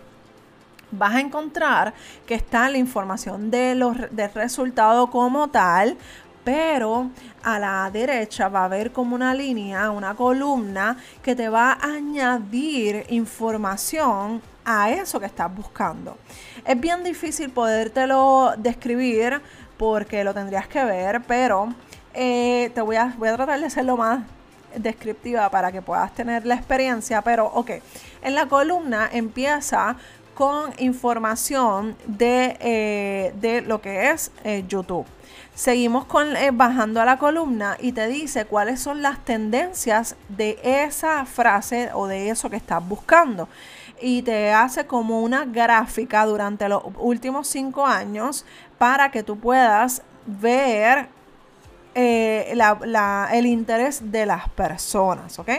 vas 0.91 1.15
a 1.15 1.21
encontrar 1.21 1.95
que 2.27 2.35
está 2.35 2.69
la 2.69 2.79
información 2.79 3.51
de 3.51 3.75
los, 3.75 3.97
del 4.11 4.33
resultado 4.35 5.11
como 5.11 5.49
tal, 5.49 5.97
pero 6.45 7.11
a 7.43 7.59
la 7.59 7.91
derecha 7.91 8.49
va 8.49 8.61
a 8.61 8.65
haber 8.67 8.93
como 8.93 9.15
una 9.15 9.35
línea, 9.35 9.91
una 9.91 10.15
columna 10.15 10.99
que 11.23 11.35
te 11.35 11.49
va 11.49 11.73
a 11.73 11.95
añadir 11.95 13.07
información 13.09 14.43
a 14.65 14.91
eso 14.91 15.19
que 15.19 15.27
estás 15.27 15.55
buscando. 15.55 16.19
Es 16.65 16.79
bien 16.79 17.03
difícil 17.03 17.51
podértelo 17.51 18.55
describir 18.59 19.41
porque 19.79 20.23
lo 20.23 20.35
tendrías 20.35 20.69
que 20.69 20.85
ver, 20.85 21.23
pero 21.27 21.75
eh, 22.15 22.71
te 22.75 22.81
voy 22.81 22.97
a, 22.97 23.15
voy 23.19 23.29
a 23.29 23.37
tratar 23.37 23.61
de 23.61 23.67
hacerlo 23.67 23.97
más 23.97 24.25
descriptiva 24.77 25.49
para 25.51 25.71
que 25.73 25.83
puedas 25.83 26.13
tener 26.15 26.47
la 26.47 26.55
experiencia, 26.55 27.23
pero 27.23 27.47
ok, 27.47 27.71
en 28.23 28.35
la 28.35 28.47
columna 28.47 29.09
empieza 29.13 29.97
con 30.35 30.73
información 30.79 31.97
de, 32.07 32.57
eh, 32.61 33.35
de 33.41 33.63
lo 33.63 33.81
que 33.81 34.11
es 34.11 34.33
eh, 34.43 34.65
YouTube. 34.67 35.07
Seguimos 35.55 36.05
con, 36.07 36.31
bajando 36.55 37.01
a 37.01 37.05
la 37.05 37.19
columna 37.19 37.77
y 37.81 37.93
te 37.93 38.09
dice 38.09 38.45
cuáles 38.45 38.81
son 38.81 39.03
las 39.03 39.25
tendencias 39.25 40.17
de 40.29 40.59
esa 40.65 41.25
frase 41.27 41.91
o 41.95 42.09
de 42.09 42.31
eso 42.31 42.51
que 42.51 42.57
estás 42.57 42.87
buscando. 42.87 43.49
Y 44.01 44.23
te 44.23 44.53
hace 44.53 44.87
como 44.87 45.21
una 45.21 45.45
gráfica 45.45 46.27
durante 46.27 46.69
los 46.69 46.83
últimos 46.99 47.47
cinco 47.47 47.87
años 47.87 48.45
para 48.79 49.13
que 49.13 49.23
tú 49.23 49.39
puedas 49.39 50.03
ver 50.27 51.09
el 51.95 53.47
interés 53.47 54.11
de 54.11 54.27
las 54.27 54.49
personas, 54.51 55.39
¿ok? 55.39 55.51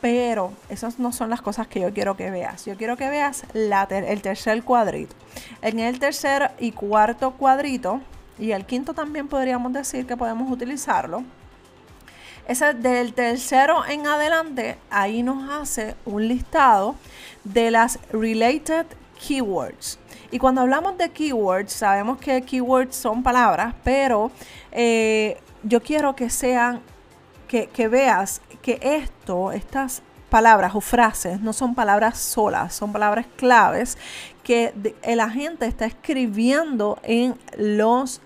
Pero 0.00 0.52
esas 0.68 0.98
no 0.98 1.12
son 1.12 1.30
las 1.30 1.42
cosas 1.42 1.66
que 1.66 1.80
yo 1.80 1.92
quiero 1.92 2.16
que 2.16 2.30
veas. 2.30 2.64
Yo 2.64 2.76
quiero 2.76 2.96
que 2.96 3.08
veas 3.08 3.44
el 3.54 4.22
tercer 4.22 4.62
cuadrito. 4.62 5.14
En 5.62 5.80
el 5.80 5.98
tercer 5.98 6.52
y 6.58 6.72
cuarto 6.72 7.32
cuadrito, 7.32 8.00
y 8.38 8.52
el 8.52 8.64
quinto 8.64 8.94
también 8.94 9.26
podríamos 9.26 9.72
decir 9.72 10.06
que 10.06 10.16
podemos 10.16 10.50
utilizarlo. 10.50 11.24
Ese 12.46 12.72
del 12.72 13.12
tercero 13.12 13.84
en 13.86 14.06
adelante, 14.06 14.78
ahí 14.88 15.22
nos 15.22 15.50
hace 15.50 15.96
un 16.06 16.28
listado 16.28 16.94
de 17.44 17.70
las 17.70 17.98
related 18.12 18.86
keywords. 19.26 19.98
Y 20.30 20.38
cuando 20.38 20.60
hablamos 20.60 20.96
de 20.96 21.10
keywords, 21.10 21.72
sabemos 21.72 22.18
que 22.18 22.42
keywords 22.42 22.96
son 22.96 23.22
palabras, 23.22 23.74
pero 23.82 24.30
eh, 24.72 25.38
yo 25.68 25.82
quiero 25.82 26.16
que 26.16 26.30
sean, 26.30 26.80
que, 27.46 27.68
que 27.68 27.88
veas 27.88 28.40
que 28.62 28.78
esto, 28.82 29.52
estas 29.52 30.02
palabras 30.28 30.74
o 30.74 30.80
frases 30.80 31.40
no 31.40 31.52
son 31.52 31.74
palabras 31.74 32.18
solas, 32.18 32.74
son 32.74 32.92
palabras 32.92 33.26
claves 33.36 33.96
que 34.42 34.72
el 35.02 35.20
agente 35.20 35.66
está 35.66 35.86
escribiendo 35.86 36.98
en 37.02 37.38
los 37.56 38.20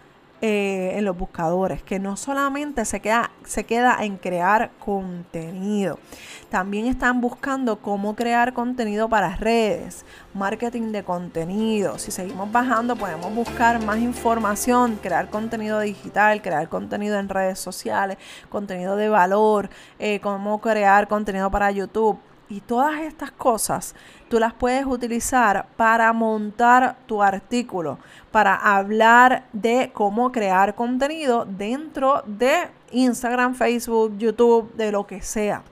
eh, 0.45 0.99
en 0.99 1.05
los 1.05 1.17
buscadores, 1.17 1.85
que 1.85 2.01
no 2.01 2.17
solamente 2.17 2.85
se 2.85 2.99
queda, 2.99 3.31
se 3.45 3.63
queda 3.63 3.99
en 4.01 4.17
crear 4.17 4.73
contenido, 4.81 6.01
también 6.49 6.87
están 6.87 7.21
buscando 7.21 7.77
cómo 7.81 8.17
crear 8.17 8.53
contenido 8.53 9.09
para 9.09 9.37
redes, 9.37 10.05
marketing 10.35 10.91
de 10.91 11.05
contenido. 11.05 11.97
Si 11.97 12.11
seguimos 12.11 12.51
bajando, 12.51 12.97
podemos 12.97 13.33
buscar 13.33 13.85
más 13.85 13.99
información, 13.99 14.99
crear 15.01 15.31
contenido 15.31 15.79
digital, 15.79 16.43
crear 16.43 16.69
contenido 16.69 17.21
en 17.21 17.29
redes 17.29 17.61
sociales, 17.61 18.19
contenido 18.49 18.97
de 18.97 19.09
valor, 19.09 19.71
eh, 20.01 20.19
cómo 20.19 20.61
crear 20.61 21.07
contenido 21.07 21.53
para 21.53 21.71
YouTube. 21.71 22.19
Y 22.53 22.61
todas 22.61 23.01
estas 23.01 23.31
cosas 23.31 23.95
tú 24.29 24.39
las 24.39 24.53
puedes 24.53 24.85
utilizar 24.85 25.69
para 25.75 26.13
montar 26.13 26.97
tu 27.07 27.23
artículo, 27.23 27.99
para 28.31 28.55
hablar 28.55 29.45
de 29.55 29.91
cómo 29.95 30.31
crear 30.31 30.75
contenido 30.75 31.47
dentro 31.47 32.23
de 32.27 32.69
Instagram, 32.91 33.55
Facebook, 33.55 34.19
YouTube, 34.19 34.71
de 34.75 34.93
lo 34.93 35.07
que 35.07 35.23
sea 35.23 35.63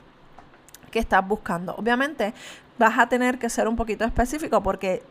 que 0.90 1.00
estás 1.00 1.28
buscando. 1.28 1.74
Obviamente 1.76 2.32
vas 2.78 2.98
a 2.98 3.06
tener 3.10 3.38
que 3.38 3.50
ser 3.50 3.68
un 3.68 3.76
poquito 3.76 4.06
específico 4.06 4.62
porque 4.62 5.02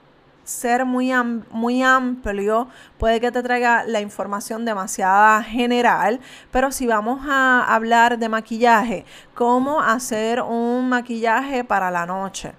ser 0.50 0.84
muy, 0.84 1.12
muy 1.52 1.84
amplio 1.84 2.68
puede 2.98 3.22
que 3.22 3.32
te 3.32 3.44
traiga 3.44 3.84
la 3.84 4.02
información 4.02 4.66
demasiada 4.66 5.44
general, 5.44 6.20
pero 6.52 6.72
si 6.72 6.88
vamos 6.88 7.22
a 7.30 7.64
hablar 7.74 8.18
de 8.18 8.30
maquillaje, 8.30 9.06
cómo 9.36 9.80
hacer 9.82 10.42
un 10.42 10.90
maquillaje 10.90 11.64
para 11.64 11.92
la 11.92 12.06
noche. 12.06 12.54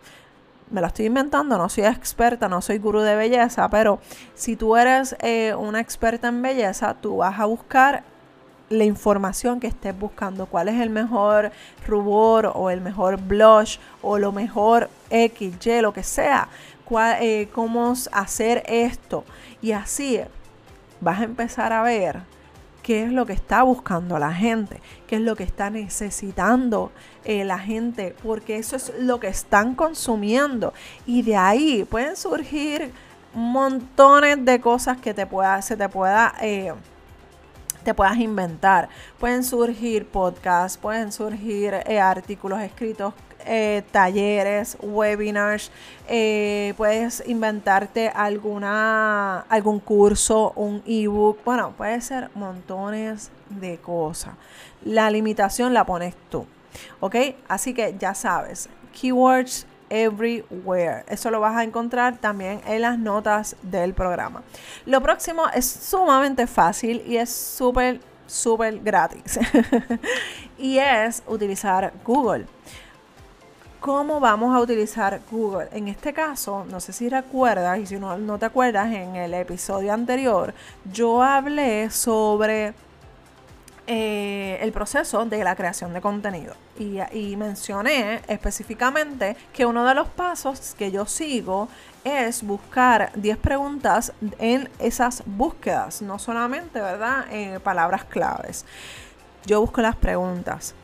Me 0.71 0.81
lo 0.81 0.87
estoy 0.87 1.07
inventando, 1.07 1.59
no 1.59 1.69
soy 1.69 1.85
experta, 1.85 2.49
no 2.49 2.63
soy 2.63 2.79
gurú 2.79 3.01
de 3.01 3.17
belleza, 3.17 3.69
pero 3.69 3.99
si 4.35 4.55
tú 4.55 4.77
eres 4.77 5.17
eh, 5.19 5.53
una 5.59 5.81
experta 5.81 6.29
en 6.29 6.41
belleza, 6.43 6.95
tú 6.95 7.17
vas 7.19 7.41
a 7.41 7.47
buscar 7.47 8.05
la 8.69 8.85
información 8.85 9.59
que 9.59 9.67
estés 9.67 9.99
buscando, 9.99 10.47
cuál 10.47 10.69
es 10.69 10.81
el 10.81 10.91
mejor 10.91 11.51
rubor 11.89 12.53
o 12.55 12.71
el 12.71 12.81
mejor 12.81 13.21
blush 13.21 13.79
o 14.01 14.17
lo 14.17 14.31
mejor 14.31 14.89
X, 15.11 15.67
Y, 15.67 15.81
lo 15.81 15.93
que 15.93 16.05
sea 16.05 16.49
eh, 16.99 17.49
cómo 17.53 17.95
hacer 18.13 18.63
esto. 18.67 19.25
Y 19.63 19.73
así 19.73 20.21
vas 21.01 21.21
a 21.21 21.25
empezar 21.25 21.73
a 21.73 21.83
ver 21.83 22.21
qué 22.83 23.05
es 23.05 23.13
lo 23.13 23.27
que 23.27 23.33
está 23.33 23.63
buscando 23.63 24.19
la 24.19 24.33
gente, 24.33 24.81
qué 25.07 25.17
es 25.17 25.23
lo 25.23 25.37
que 25.37 25.45
está 25.45 25.71
necesitando 25.71 26.91
eh, 27.25 27.45
la 27.45 27.59
gente, 27.59 28.15
porque 28.23 28.57
eso 28.57 28.77
es 28.77 28.93
lo 28.99 29.21
que 29.21 29.29
están 29.29 29.75
consumiendo. 29.75 30.73
Y 31.07 31.23
de 31.23 31.37
ahí 31.37 31.85
pueden 31.85 32.17
surgir 32.17 32.93
montones 33.35 34.45
de 34.45 34.61
cosas 34.61 34.99
que 34.99 35.15
te 35.15 35.27
pueda, 35.27 35.61
se 35.63 35.77
te 35.77 35.89
pueda... 35.89 36.35
Eh, 36.41 36.73
te 37.83 37.95
puedas 37.95 38.19
inventar. 38.19 38.91
Pueden 39.19 39.43
surgir 39.43 40.07
podcasts, 40.07 40.77
pueden 40.77 41.13
surgir 41.13 41.73
artículos 41.99 42.61
escritos 42.61 43.15
eh, 43.47 43.83
talleres, 43.91 44.77
webinars, 44.81 45.71
eh, 46.09 46.75
puedes 46.77 47.23
inventarte 47.27 48.09
alguna, 48.09 49.41
algún 49.49 49.81
curso, 49.81 50.53
un 50.57 50.83
ebook, 50.87 51.39
bueno, 51.45 51.73
puede 51.77 52.01
ser 52.01 52.31
montones 52.35 53.31
de 53.49 53.79
cosas. 53.79 54.35
La 54.85 55.11
limitación 55.11 55.75
la 55.75 55.85
pones 55.85 56.15
tú, 56.31 56.47
¿ok? 57.01 57.17
Así 57.49 57.75
que 57.75 57.95
ya 57.99 58.15
sabes, 58.15 58.69
keywords 58.99 59.67
everywhere. 59.91 61.05
Eso 61.09 61.31
lo 61.31 61.41
vas 61.41 61.57
a 61.57 61.65
encontrar 61.65 62.17
también 62.19 62.61
en 62.67 62.81
las 62.81 62.99
notas 62.99 63.57
del 63.63 63.93
programa. 63.93 64.43
Lo 64.87 65.03
próximo 65.03 65.49
es 65.53 65.67
sumamente 65.67 66.47
fácil 66.47 67.03
y 67.07 67.17
es 67.17 67.31
súper, 67.31 68.01
súper 68.27 68.79
gratis. 68.79 69.39
y 70.59 70.79
es 70.79 71.23
utilizar 71.27 71.93
Google. 72.05 72.47
¿Cómo 73.81 74.21
vamos 74.21 74.55
a 74.55 74.61
utilizar 74.61 75.23
Google? 75.31 75.69
En 75.73 75.89
este 75.89 76.13
caso, 76.13 76.67
no 76.69 76.81
sé 76.81 76.93
si 76.93 77.09
recuerdas, 77.09 77.79
y 77.79 77.87
si 77.87 77.97
no, 77.97 78.19
no 78.19 78.39
te 78.39 78.45
acuerdas, 78.45 78.93
en 78.93 79.17
el 79.17 79.33
episodio 79.33 79.95
anterior, 79.95 80.53
yo 80.93 81.23
hablé 81.23 81.89
sobre 81.89 82.75
eh, 83.87 84.59
el 84.61 84.71
proceso 84.73 85.25
de 85.25 85.43
la 85.43 85.57
creación 85.57 85.95
de 85.95 86.03
contenido. 86.03 86.55
Y, 86.79 87.37
mencioné 87.37 88.21
específicamente 88.29 89.35
que 89.55 89.65
uno 89.65 89.87
de 89.87 89.95
los 89.95 90.09
pasos 90.09 90.75
que 90.77 90.91
yo 90.91 91.07
sigo 91.07 91.69
es 92.05 92.43
buscar 92.43 93.11
10 93.15 93.39
preguntas 93.39 94.13
en 94.39 94.69
esas 94.79 95.23
búsquedas, 95.25 96.03
no 96.03 96.19
solamente, 96.19 96.83
¿verdad?, 96.83 97.33
en 97.33 97.59
palabras 97.63 98.05
claves. 98.05 98.67
Yo 99.47 99.63
busco 99.63 99.81
las 99.81 99.97
preguntas 99.97 100.75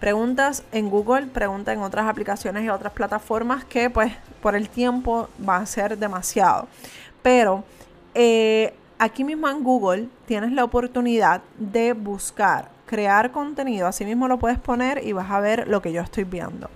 preguntas 0.00 0.64
en 0.72 0.90
Google, 0.90 1.26
preguntas 1.26 1.74
en 1.74 1.82
otras 1.82 2.06
aplicaciones 2.06 2.64
y 2.64 2.68
otras 2.68 2.92
plataformas 2.92 3.64
que 3.64 3.90
pues 3.90 4.12
por 4.42 4.54
el 4.54 4.68
tiempo 4.68 5.28
va 5.46 5.56
a 5.58 5.66
ser 5.66 5.98
demasiado. 5.98 6.68
Pero 7.22 7.64
eh, 8.14 8.74
aquí 8.98 9.24
mismo 9.24 9.48
en 9.48 9.62
Google 9.62 10.08
tienes 10.26 10.52
la 10.52 10.64
oportunidad 10.64 11.42
de 11.58 11.92
buscar, 11.92 12.68
crear 12.86 13.32
contenido, 13.32 13.86
así 13.86 14.04
mismo 14.04 14.28
lo 14.28 14.38
puedes 14.38 14.58
poner 14.58 15.04
y 15.04 15.12
vas 15.12 15.30
a 15.30 15.40
ver 15.40 15.68
lo 15.68 15.80
que 15.80 15.92
yo 15.92 16.02
estoy 16.02 16.24
viendo. 16.24 16.68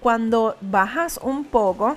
Cuando 0.00 0.56
bajas 0.60 1.18
un 1.22 1.44
poco 1.44 1.96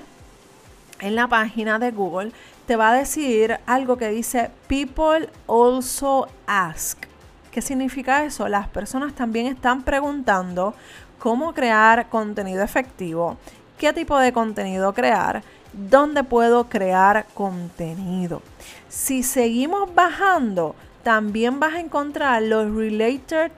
en 1.00 1.14
la 1.14 1.28
página 1.28 1.78
de 1.78 1.90
Google, 1.90 2.32
te 2.66 2.76
va 2.76 2.90
a 2.90 2.94
decir 2.94 3.58
algo 3.66 3.96
que 3.96 4.08
dice 4.08 4.50
People 4.68 5.28
also 5.46 6.28
ask. 6.46 7.09
¿Qué 7.50 7.62
significa 7.62 8.24
eso? 8.24 8.48
Las 8.48 8.68
personas 8.68 9.14
también 9.14 9.46
están 9.46 9.82
preguntando 9.82 10.74
cómo 11.18 11.52
crear 11.52 12.08
contenido 12.08 12.62
efectivo, 12.62 13.36
qué 13.76 13.92
tipo 13.92 14.18
de 14.18 14.32
contenido 14.32 14.92
crear, 14.94 15.42
dónde 15.72 16.22
puedo 16.22 16.68
crear 16.68 17.26
contenido. 17.34 18.40
Si 18.88 19.22
seguimos 19.22 19.92
bajando, 19.94 20.76
también 21.02 21.58
vas 21.58 21.74
a 21.74 21.80
encontrar 21.80 22.42
los 22.42 22.72
related 22.74 23.50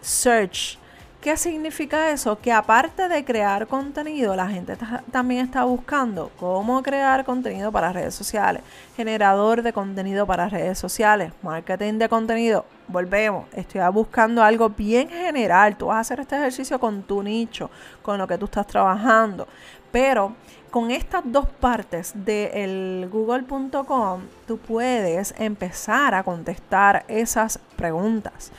search 0.00 0.78
¿Qué 1.26 1.36
significa 1.36 2.12
eso? 2.12 2.38
Que 2.38 2.52
aparte 2.52 3.08
de 3.08 3.24
crear 3.24 3.66
contenido, 3.66 4.36
la 4.36 4.48
gente 4.48 4.78
también 5.10 5.44
está 5.44 5.64
buscando 5.64 6.30
cómo 6.38 6.80
crear 6.84 7.24
contenido 7.24 7.72
para 7.72 7.92
redes 7.92 8.14
sociales, 8.14 8.62
generador 8.96 9.62
de 9.62 9.72
contenido 9.72 10.24
para 10.24 10.48
redes 10.48 10.78
sociales, 10.78 11.32
marketing 11.42 11.94
de 11.94 12.08
contenido. 12.08 12.64
Volvemos, 12.86 13.46
estoy 13.54 13.80
buscando 13.92 14.40
algo 14.40 14.68
bien 14.68 15.08
general. 15.08 15.76
Tú 15.76 15.86
vas 15.86 15.96
a 15.96 16.00
hacer 16.02 16.20
este 16.20 16.36
ejercicio 16.36 16.78
con 16.78 17.02
tu 17.02 17.24
nicho, 17.24 17.72
con 18.02 18.18
lo 18.18 18.28
que 18.28 18.38
tú 18.38 18.44
estás 18.44 18.68
trabajando. 18.68 19.48
Pero 19.90 20.32
con 20.70 20.90
estas 20.90 21.22
dos 21.24 21.48
partes 21.48 22.12
del 22.14 23.08
google.com, 23.10 24.20
tú 24.46 24.58
puedes 24.58 25.34
empezar 25.38 26.14
a 26.14 26.22
contestar 26.22 27.04
esas 27.08 27.58
preguntas. 27.76 28.52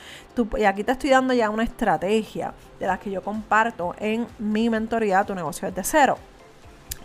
Y 0.56 0.64
aquí 0.64 0.84
te 0.84 0.92
estoy 0.92 1.10
dando 1.10 1.34
ya 1.34 1.50
una 1.50 1.64
estrategia 1.64 2.52
de 2.78 2.86
las 2.86 2.98
que 2.98 3.10
yo 3.10 3.22
comparto 3.22 3.94
en 3.98 4.26
mi 4.38 4.70
mentoría 4.70 5.24
Tu 5.24 5.34
negocio 5.34 5.68
es 5.68 5.74
de 5.74 5.82
cero. 5.82 6.18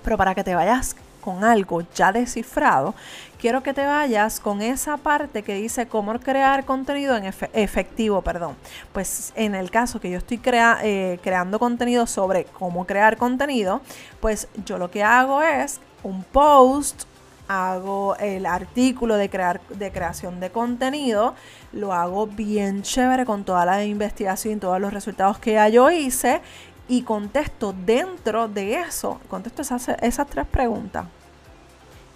Pero 0.04 0.18
para 0.18 0.36
que 0.36 0.44
te 0.44 0.54
vayas 0.54 0.96
con 1.22 1.44
algo 1.44 1.82
ya 1.96 2.12
descifrado, 2.12 2.94
quiero 3.40 3.64
que 3.64 3.74
te 3.74 3.86
vayas 3.86 4.42
con 4.42 4.62
esa 4.62 4.98
parte 4.98 5.42
que 5.42 5.56
dice 5.56 5.88
cómo 5.88 6.20
crear 6.20 6.66
contenido 6.66 7.16
en 7.16 7.34
efectivo, 7.54 8.22
perdón. 8.22 8.56
Pues 8.92 9.32
en 9.36 9.56
el 9.56 9.72
caso 9.72 10.02
que 10.02 10.12
yo 10.12 10.18
estoy 10.18 10.42
eh, 10.46 11.20
creando 11.24 11.60
contenido 11.60 12.06
sobre 12.08 12.44
cómo 12.46 12.86
crear 12.86 13.16
contenido, 13.16 13.82
pues 14.20 14.50
yo 14.66 14.78
lo 14.78 14.92
que 14.92 15.04
hago 15.04 15.42
es 15.42 15.80
un 16.04 16.24
post 16.24 17.06
hago 17.48 18.16
el 18.18 18.46
artículo 18.46 19.16
de, 19.16 19.30
crear, 19.30 19.62
de 19.70 19.92
creación 19.92 20.40
de 20.40 20.50
contenido, 20.50 21.36
lo 21.72 21.94
hago 21.94 22.28
bien 22.28 22.82
chévere 22.84 23.26
con 23.26 23.44
toda 23.44 23.66
la 23.66 23.84
investigación 23.84 24.56
y 24.56 24.58
todos 24.58 24.80
los 24.80 24.94
resultados 24.94 25.40
que 25.40 25.54
ya 25.54 25.70
yo 25.70 25.92
hice 25.92 26.42
y 26.88 27.04
contesto 27.04 27.74
dentro 27.86 28.48
de 28.48 28.76
eso, 28.76 29.20
contesto 29.30 29.62
esas, 29.62 29.90
esas 30.02 30.28
tres 30.28 30.46
preguntas. 30.46 31.06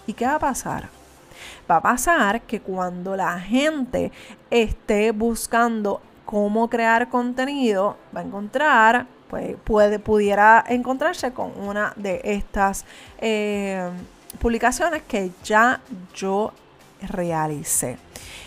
¿Y 0.06 0.14
qué 0.14 0.26
va 0.26 0.36
a 0.36 0.40
pasar? 0.40 0.90
Va 1.70 1.78
a 1.78 1.82
pasar 1.82 2.42
que 2.42 2.62
cuando 2.62 3.16
la 3.16 3.40
gente 3.40 4.12
esté 4.50 5.12
buscando 5.12 6.02
cómo 6.26 6.70
crear 6.70 7.10
contenido, 7.10 7.98
va 8.16 8.22
a 8.22 8.24
encontrar, 8.24 9.08
pues 9.30 9.56
puede, 9.64 10.00
pudiera 10.00 10.64
encontrarse 10.68 11.32
con 11.34 11.52
una 11.60 11.94
de 11.96 12.22
estas 12.24 12.86
eh, 13.20 13.90
publicaciones 14.38 15.04
que 15.04 15.32
ya 15.44 15.82
yo 16.16 16.54
realicé. 17.02 17.98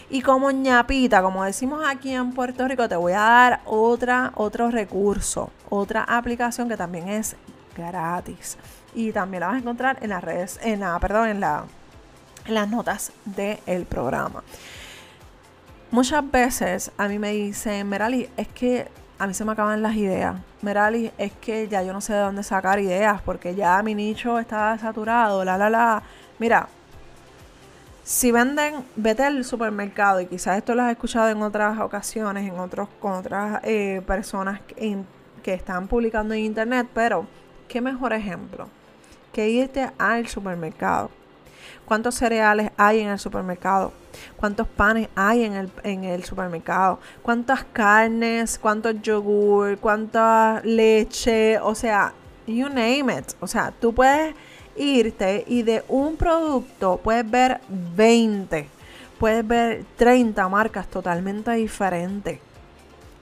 Y 0.09 0.23
como 0.23 0.51
ñapita, 0.51 1.23
como 1.23 1.45
decimos 1.45 1.85
aquí 1.87 2.13
en 2.13 2.33
Puerto 2.33 2.67
Rico, 2.67 2.89
te 2.89 2.97
voy 2.97 3.13
a 3.13 3.21
dar 3.21 3.61
otra, 3.65 4.33
otro 4.35 4.71
recurso, 4.71 5.51
otra 5.69 6.03
aplicación 6.03 6.69
que 6.69 6.77
también 6.77 7.09
es 7.09 7.37
gratis. 7.77 8.57
Y 8.93 9.13
también 9.13 9.43
la 9.43 9.47
vas 9.49 9.57
a 9.57 9.59
encontrar 9.61 9.99
en 10.01 10.11
las 10.11 10.25
redes, 10.25 10.59
en 10.63 10.81
la, 10.81 10.99
perdón, 10.99 11.29
en, 11.29 11.41
la, 11.41 11.65
en 12.45 12.55
las 12.55 12.69
notas 12.69 13.13
del 13.25 13.87
programa. 13.87 14.43
Muchas 15.93 16.29
veces 16.29 16.91
a 16.99 17.07
mí 17.07 17.19
me 17.19 17.31
dicen, 17.31 17.89
Merali, 17.89 18.29
es 18.37 18.49
que 18.49 18.89
a 19.21 19.27
mí 19.27 19.35
se 19.35 19.45
me 19.45 19.53
acaban 19.53 19.83
las 19.83 19.95
ideas. 19.97 20.35
Merali, 20.63 21.13
es 21.19 21.33
que 21.33 21.69
ya 21.69 21.83
yo 21.83 21.93
no 21.93 22.01
sé 22.01 22.15
de 22.15 22.21
dónde 22.21 22.43
sacar 22.43 22.81
ideas 22.81 23.21
porque 23.21 23.55
ya 23.55 23.83
mi 23.83 23.95
nicho 23.95 24.39
está 24.39 24.79
saturado, 24.79 25.45
la, 25.45 25.59
la, 25.59 25.69
la. 25.69 26.03
Mira, 26.39 26.69
si 28.03 28.33
venden, 28.33 28.83
vete 28.97 29.23
al 29.23 29.45
supermercado 29.45 30.23
y 30.23 30.27
quizás 30.27 30.57
esto 30.57 30.75
lo 30.75 30.85
has 30.85 30.93
escuchado 30.93 31.29
en 31.29 31.43
otras 31.43 31.79
ocasiones, 31.81 32.49
en 32.49 32.59
otros, 32.59 32.89
con 32.99 33.13
otras 33.13 33.61
eh, 33.63 34.01
personas 34.07 34.63
que, 34.63 34.97
que 35.43 35.53
están 35.53 35.87
publicando 35.87 36.33
en 36.33 36.41
internet, 36.41 36.89
pero 36.95 37.27
qué 37.69 37.83
mejor 37.83 38.15
ejemplo 38.15 38.69
que 39.35 39.51
irte 39.51 39.91
al 39.99 40.29
supermercado. 40.29 41.11
¿Cuántos 41.85 42.15
cereales 42.15 42.71
hay 42.77 43.01
en 43.01 43.09
el 43.09 43.19
supermercado? 43.19 43.93
¿Cuántos 44.37 44.67
panes 44.67 45.09
hay 45.15 45.45
en 45.45 45.55
el, 45.55 45.71
en 45.83 46.05
el 46.05 46.25
supermercado? 46.25 47.01
¿Cuántas 47.23 47.65
carnes? 47.65 48.59
¿Cuántos 48.59 49.01
yogur? 49.03 49.79
¿Cuánta 49.79 50.61
leche? 50.65 51.59
O 51.59 51.75
sea, 51.75 52.13
you 52.47 52.69
name 52.69 53.13
it. 53.19 53.33
O 53.41 53.47
sea, 53.47 53.73
tú 53.81 53.95
puedes 53.95 54.35
irte 54.77 55.45
y 55.47 55.63
de 55.63 55.85
un 55.89 56.17
producto 56.17 57.01
puedes 57.03 57.29
ver 57.31 57.61
20, 57.69 58.69
puedes 59.19 59.47
ver 59.47 59.85
30 59.97 60.49
marcas 60.49 60.87
totalmente 60.89 61.51
diferentes. 61.53 62.41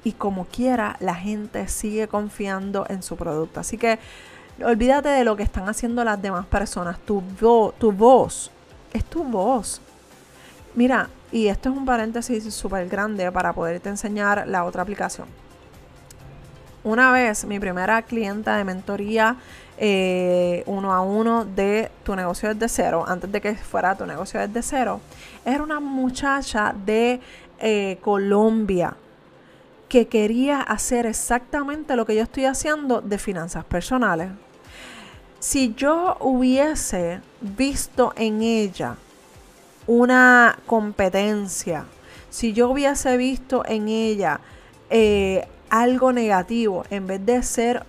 Y 0.05 0.13
como 0.13 0.47
quiera, 0.47 0.97
la 1.01 1.15
gente 1.15 1.69
sigue 1.69 2.07
confiando 2.09 2.87
en 2.89 3.03
su 3.03 3.17
producto. 3.17 3.61
Así 3.61 3.77
que 3.77 3.99
olvídate 4.65 5.09
de 5.09 5.25
lo 5.25 5.37
que 5.37 5.43
están 5.43 5.69
haciendo 5.69 6.05
las 6.05 6.21
demás 6.21 6.47
personas. 6.47 6.99
Tu, 7.01 7.23
tu 7.79 7.93
voz 7.93 8.51
es 8.93 9.05
tu 9.05 9.25
voz. 9.25 9.81
Mira, 10.75 11.09
y 11.33 11.49
esto 11.49 11.71
es 11.71 11.77
un 11.77 11.85
paréntesis 11.85 12.53
súper 12.55 12.89
grande 12.89 13.31
para 13.33 13.53
poderte 13.53 13.89
enseñar 13.89 14.47
la 14.47 14.65
otra 14.65 14.83
aplicación. 14.83 15.27
Una 16.85 17.13
vez 17.13 17.45
mi 17.45 17.59
primera 17.59 18.01
clienta 18.03 18.57
de 18.57 18.65
mentoría 18.65 19.37
eh, 19.77 20.63
uno 20.67 20.93
a 20.93 21.01
uno 21.01 21.45
de 21.45 21.91
tu 22.03 22.17
negocio 22.17 22.53
desde 22.55 22.69
cero, 22.69 23.05
antes 23.07 23.31
de 23.31 23.41
que 23.41 23.55
fuera 23.55 23.97
tu 23.97 24.07
negocio 24.07 24.41
desde 24.41 24.63
cero, 24.63 25.01
era 25.45 25.63
una 25.63 25.81
muchacha 25.81 26.75
de 26.85 27.21
eh, 27.59 27.99
Colombia 28.01 28.95
que 29.89 30.07
quería 30.07 30.61
hacer 30.61 31.07
exactamente 31.07 31.97
lo 31.97 32.07
que 32.07 32.15
yo 32.15 32.23
estoy 32.23 32.45
haciendo 32.45 33.01
de 33.01 33.19
finanzas 33.19 33.65
personales. 33.65 34.31
Si 35.41 35.73
yo 35.75 36.17
hubiese 36.19 37.21
visto 37.41 38.13
en 38.17 38.43
ella 38.43 38.97
una 39.87 40.59
competencia, 40.67 41.85
si 42.29 42.53
yo 42.53 42.69
hubiese 42.69 43.17
visto 43.17 43.63
en 43.65 43.89
ella 43.89 44.41
eh, 44.91 45.47
algo 45.71 46.13
negativo, 46.13 46.85
en 46.91 47.07
vez 47.07 47.25
de 47.25 47.43
ser 47.45 47.85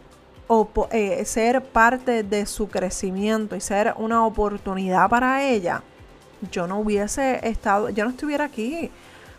eh, 0.91 1.25
ser 1.25 1.63
parte 1.63 2.21
de 2.23 2.45
su 2.45 2.69
crecimiento 2.69 3.55
y 3.55 3.61
ser 3.61 3.95
una 3.97 4.25
oportunidad 4.25 5.09
para 5.09 5.43
ella, 5.43 5.81
yo 6.51 6.67
no 6.67 6.79
hubiese 6.79 7.39
estado, 7.47 7.89
yo 7.89 8.03
no 8.03 8.11
estuviera 8.11 8.45
aquí, 8.45 8.91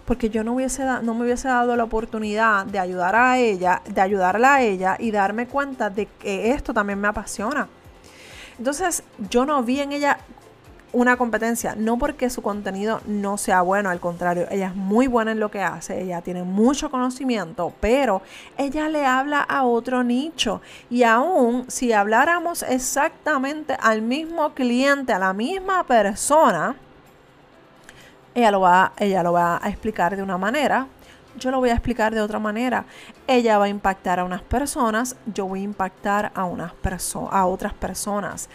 porque 0.05 0.31
yo 0.31 0.43
no, 0.43 0.55
hubiese 0.55 0.85
no 0.85 1.15
me 1.15 1.23
hubiese 1.23 1.47
dado 1.47 1.77
la 1.77 1.85
oportunidad 1.85 2.67
de 2.67 2.81
ayudar 2.81 3.15
a 3.15 3.39
ella, 3.39 3.83
de 3.89 4.01
ayudarla 4.01 4.55
a 4.57 4.63
ella 4.63 4.97
y 4.99 5.13
darme 5.13 5.47
cuenta 5.47 5.91
de 5.91 6.07
que 6.07 6.51
esto 6.51 6.75
también 6.75 7.01
me 7.01 7.07
apasiona. 7.07 7.69
Entonces 8.61 9.03
yo 9.31 9.47
no 9.47 9.63
vi 9.63 9.81
en 9.81 9.93
ella 9.93 10.19
una 10.93 11.17
competencia, 11.17 11.75
no 11.79 11.97
porque 11.97 12.29
su 12.29 12.43
contenido 12.43 13.01
no 13.07 13.39
sea 13.39 13.63
bueno, 13.63 13.89
al 13.89 14.01
contrario, 14.01 14.47
ella 14.51 14.67
es 14.67 14.75
muy 14.75 15.07
buena 15.07 15.33
en 15.33 15.41
lo 15.41 15.51
que 15.51 15.63
hace, 15.63 16.03
ella 16.03 16.21
tiene 16.21 16.43
mucho 16.43 16.91
conocimiento, 16.91 17.73
pero 17.81 18.21
ella 18.59 18.91
le 18.91 19.07
habla 19.07 19.41
a 19.41 19.65
otro 19.65 20.03
nicho. 20.05 20.61
Y 20.91 21.05
aún 21.05 21.71
si 21.71 21.95
habláramos 21.95 22.63
exactamente 22.63 23.79
al 23.81 24.03
mismo 24.03 24.53
cliente, 24.53 25.15
a 25.15 25.19
la 25.19 25.33
misma 25.33 25.85
persona, 25.85 26.77
ella 28.35 28.51
lo 28.51 28.61
va, 28.61 28.93
ella 28.99 29.23
lo 29.23 29.33
va 29.33 29.59
a 29.63 29.71
explicar 29.71 30.17
de 30.17 30.23
una 30.23 30.37
manera, 30.37 30.87
yo 31.41 31.51
lo 31.51 31.59
voy 31.59 31.71
a 31.71 31.73
explicar 31.73 32.15
de 32.15 32.21
otra 32.21 32.39
manera. 32.39 32.85
Ella 33.27 33.59
va 33.59 33.65
a 33.65 33.69
impactar 33.69 34.21
a 34.21 34.25
unas 34.25 34.43
personas, 34.43 35.17
yo 35.27 35.47
voy 35.47 35.61
a 35.61 35.65
impactar 35.65 36.31
a, 36.35 36.45
unas 36.45 36.73
a 37.31 37.47
otras 37.47 37.75
personas. 37.75 38.49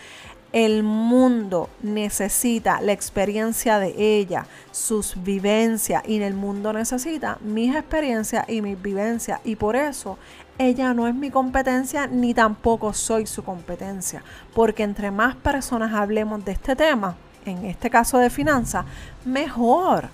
El 0.54 0.84
mundo 0.84 1.70
necesita 1.82 2.80
la 2.80 2.94
experiencia 2.94 3.78
de 3.78 3.94
ella, 3.98 4.46
sus 4.72 5.22
vivencias, 5.22 6.02
y 6.08 6.22
el 6.22 6.34
mundo 6.34 6.72
necesita 6.72 7.38
mis 7.42 7.76
experiencias 7.76 8.48
y 8.48 8.62
mis 8.62 8.82
vivencias. 8.82 9.42
Y 9.44 9.58
por 9.58 9.76
eso 9.76 10.18
ella 10.58 10.94
no 10.94 11.10
es 11.10 11.16
mi 11.16 11.30
competencia 11.30 12.08
ni 12.08 12.34
tampoco 12.34 12.94
soy 12.94 13.26
su 13.26 13.44
competencia. 13.44 14.24
Porque 14.54 14.84
entre 14.84 15.12
más 15.12 15.36
personas 15.36 15.94
hablemos 15.94 16.46
de 16.46 16.54
este 16.54 16.76
tema, 16.78 17.18
en 17.46 17.66
este 17.66 17.90
caso 17.90 18.18
de 18.20 18.30
finanzas, 18.30 18.86
mejor. 19.26 20.10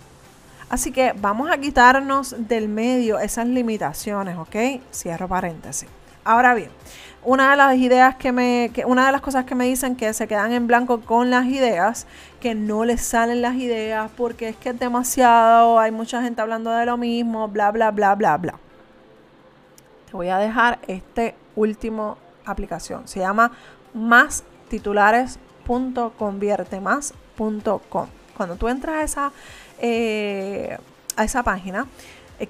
Así 0.72 0.94
que 0.94 1.14
vamos 1.20 1.52
a 1.52 1.58
quitarnos 1.58 2.34
del 2.48 2.70
medio 2.70 3.20
esas 3.20 3.46
limitaciones, 3.46 4.38
¿ok? 4.38 4.56
Cierro 4.94 5.28
paréntesis. 5.28 5.90
Ahora 6.24 6.54
bien, 6.54 6.70
una 7.26 7.52
de 7.52 7.58
las 7.58 7.76
ideas 7.76 8.16
que 8.16 8.32
me, 8.32 8.72
una 8.86 9.06
de 9.06 9.12
las 9.12 9.20
cosas 9.20 9.44
que 9.44 9.54
me 9.54 9.66
dicen 9.66 9.98
que 9.98 10.14
se 10.14 10.30
quedan 10.30 10.54
en 10.54 10.68
blanco 10.68 11.02
con 11.02 11.30
las 11.30 11.46
ideas, 11.48 12.08
que 12.40 12.56
no 12.56 12.86
les 12.86 13.02
salen 13.02 13.42
las 13.42 13.56
ideas 13.56 14.10
porque 14.16 14.48
es 14.48 14.56
que 14.56 14.70
es 14.70 14.80
demasiado, 14.80 15.78
hay 15.78 15.92
mucha 15.92 16.22
gente 16.22 16.42
hablando 16.42 16.72
de 16.72 16.86
lo 16.86 16.96
mismo, 16.96 17.50
bla, 17.50 17.70
bla, 17.72 17.92
bla, 17.92 18.16
bla, 18.16 18.38
bla. 18.38 18.56
Te 20.06 20.14
voy 20.14 20.30
a 20.30 20.38
dejar 20.38 20.80
este 20.88 21.36
último 21.58 22.18
aplicación. 22.46 23.10
Se 23.10 23.20
llama 23.20 23.52
más 23.94 24.46
Cuando 28.38 28.56
tú 28.56 28.70
entras 28.70 28.96
a 28.96 29.04
esa, 29.04 29.32
eh, 29.82 30.78
a 31.18 31.24
esa 31.26 31.44
página, 31.44 31.88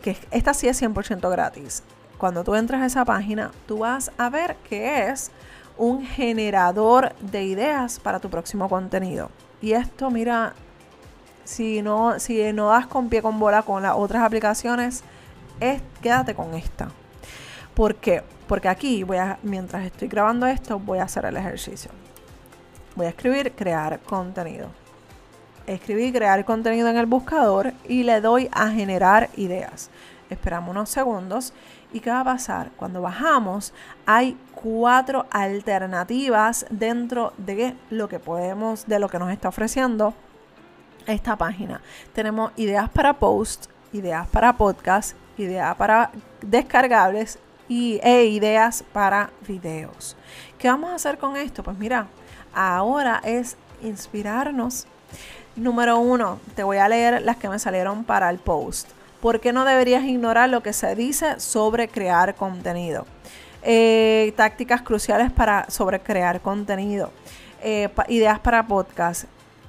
que 0.02 0.16
esta 0.30 0.54
sí 0.54 0.68
es 0.68 0.82
100% 0.82 1.30
gratis 1.32 1.84
cuando 2.22 2.44
tú 2.44 2.54
entras 2.54 2.84
a 2.84 2.86
esa 2.86 3.04
página, 3.04 3.50
tú 3.66 3.80
vas 3.80 4.12
a 4.20 4.30
ver 4.30 4.56
que 4.70 5.08
es 5.10 5.32
un 5.76 6.06
generador 6.06 7.16
de 7.16 7.46
ideas 7.46 8.00
para 8.00 8.20
tu 8.20 8.30
próximo 8.30 8.70
contenido. 8.70 9.32
Y 9.60 9.72
esto, 9.72 10.12
mira, 10.12 10.54
si 11.44 11.82
no, 11.82 12.20
si 12.20 12.54
no 12.54 12.68
das 12.68 12.86
con 12.86 13.10
pie 13.10 13.24
con 13.24 13.40
bola 13.40 13.64
con 13.64 13.82
las 13.82 13.96
otras 13.96 14.22
aplicaciones, 14.22 15.04
es, 15.60 15.82
quédate 16.00 16.36
con 16.36 16.54
esta. 16.54 16.90
¿Por 17.74 17.96
qué? 17.96 18.22
Porque 18.48 18.70
aquí 18.70 19.02
voy 19.02 19.18
mientras 19.42 19.84
estoy 19.84 20.08
grabando 20.08 20.46
esto, 20.46 20.78
voy 20.78 21.00
a 21.00 21.06
hacer 21.06 21.26
el 21.26 21.38
ejercicio. 21.38 21.90
Voy 22.96 23.08
a 23.08 23.10
escribir 23.10 23.54
crear 23.54 24.00
contenido. 24.02 24.68
Escribir 25.72 26.12
crear 26.12 26.44
contenido 26.44 26.90
en 26.90 26.98
el 26.98 27.06
buscador 27.06 27.72
y 27.88 28.04
le 28.04 28.20
doy 28.20 28.50
a 28.52 28.68
generar 28.72 29.30
ideas. 29.38 29.90
Esperamos 30.30 30.72
unos 30.72 30.90
segundos 30.90 31.54
y 31.94 32.02
¿qué 32.02 32.10
va 32.10 32.20
a 32.20 32.26
pasar? 32.26 32.72
Cuando 32.76 33.02
bajamos 33.02 33.74
hay 34.06 34.38
cuatro 34.54 35.28
alternativas 35.32 36.66
dentro 36.70 37.32
de 37.38 37.74
lo 37.90 38.10
que 38.10 38.20
podemos, 38.20 38.86
de 38.86 39.00
lo 39.00 39.08
que 39.08 39.18
nos 39.18 39.32
está 39.32 39.48
ofreciendo 39.48 40.14
esta 41.08 41.38
página. 41.38 41.82
Tenemos 42.12 42.52
ideas 42.58 42.90
para 42.90 43.14
post, 43.14 43.68
ideas 43.94 44.28
para 44.28 44.58
podcast, 44.58 45.16
ideas 45.38 45.74
para 45.78 46.12
descargables 46.42 47.40
y, 47.70 48.02
e 48.04 48.26
ideas 48.26 48.84
para 48.92 49.30
videos. 49.48 50.18
¿Qué 50.58 50.68
vamos 50.68 50.92
a 50.92 50.96
hacer 50.96 51.18
con 51.18 51.38
esto? 51.38 51.64
Pues 51.64 51.78
mira, 51.78 52.08
ahora 52.54 53.22
es 53.24 53.56
inspirarnos. 53.82 54.86
Número 55.56 56.00
uno, 56.00 56.40
te 56.56 56.64
voy 56.64 56.78
a 56.78 56.88
leer 56.88 57.22
las 57.24 57.36
que 57.36 57.50
me 57.50 57.60
salieron 57.60 58.06
para 58.06 58.30
el 58.30 58.40
post. 58.40 58.90
¿Por 59.20 59.42
qué 59.42 59.52
no 59.52 59.66
deberías 59.66 60.04
ignorar 60.06 60.50
lo 60.50 60.64
que 60.64 60.72
se 60.72 60.96
dice 60.96 61.40
sobre 61.40 61.90
crear 61.90 62.36
contenido? 62.36 63.06
Eh, 63.62 64.34
tácticas 64.38 64.82
cruciales 64.82 65.30
para 65.32 65.70
sobre 65.70 66.00
crear 66.00 66.40
contenido. 66.40 67.12
Eh, 67.62 67.90
ideas 68.08 68.40
para 68.40 68.66
podcast. 68.66 69.26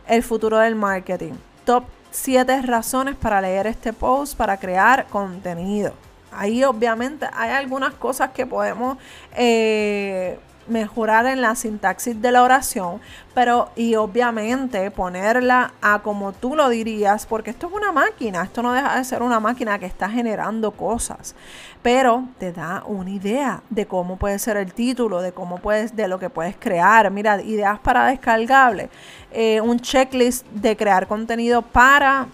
El 0.06 0.22
futuro 0.22 0.58
del 0.58 0.76
marketing. 0.76 1.32
Top 1.64 1.84
7 2.12 2.62
razones 2.62 3.16
para 3.16 3.40
leer 3.40 3.66
este 3.66 3.92
post 3.92 4.36
para 4.36 4.56
crear 4.58 5.06
contenido. 5.08 5.94
Ahí 6.30 6.62
obviamente 6.62 7.26
hay 7.34 7.50
algunas 7.50 7.92
cosas 7.94 8.30
que 8.30 8.46
podemos 8.46 8.98
eh, 9.36 10.38
mejorar 10.72 11.26
en 11.26 11.42
la 11.42 11.54
sintaxis 11.54 12.20
de 12.20 12.32
la 12.32 12.42
oración, 12.42 13.00
pero 13.34 13.70
y 13.76 13.94
obviamente 13.94 14.90
ponerla 14.90 15.74
a 15.80 16.00
como 16.00 16.32
tú 16.32 16.56
lo 16.56 16.68
dirías, 16.68 17.26
porque 17.26 17.50
esto 17.50 17.68
es 17.68 17.72
una 17.72 17.92
máquina, 17.92 18.42
esto 18.42 18.62
no 18.62 18.72
deja 18.72 18.96
de 18.96 19.04
ser 19.04 19.22
una 19.22 19.38
máquina 19.38 19.78
que 19.78 19.86
está 19.86 20.08
generando 20.08 20.72
cosas, 20.72 21.34
pero 21.82 22.24
te 22.38 22.52
da 22.52 22.82
una 22.86 23.10
idea 23.10 23.62
de 23.70 23.86
cómo 23.86 24.16
puede 24.16 24.38
ser 24.38 24.56
el 24.56 24.72
título, 24.72 25.20
de 25.20 25.32
cómo 25.32 25.58
puedes, 25.58 25.94
de 25.94 26.08
lo 26.08 26.18
que 26.18 26.30
puedes 26.30 26.56
crear, 26.56 27.10
mira, 27.10 27.40
ideas 27.42 27.78
para 27.78 28.06
descargable, 28.06 28.88
eh, 29.30 29.60
un 29.60 29.78
checklist 29.78 30.46
de 30.48 30.76
crear 30.76 31.06
contenido 31.06 31.62
para 31.62 32.26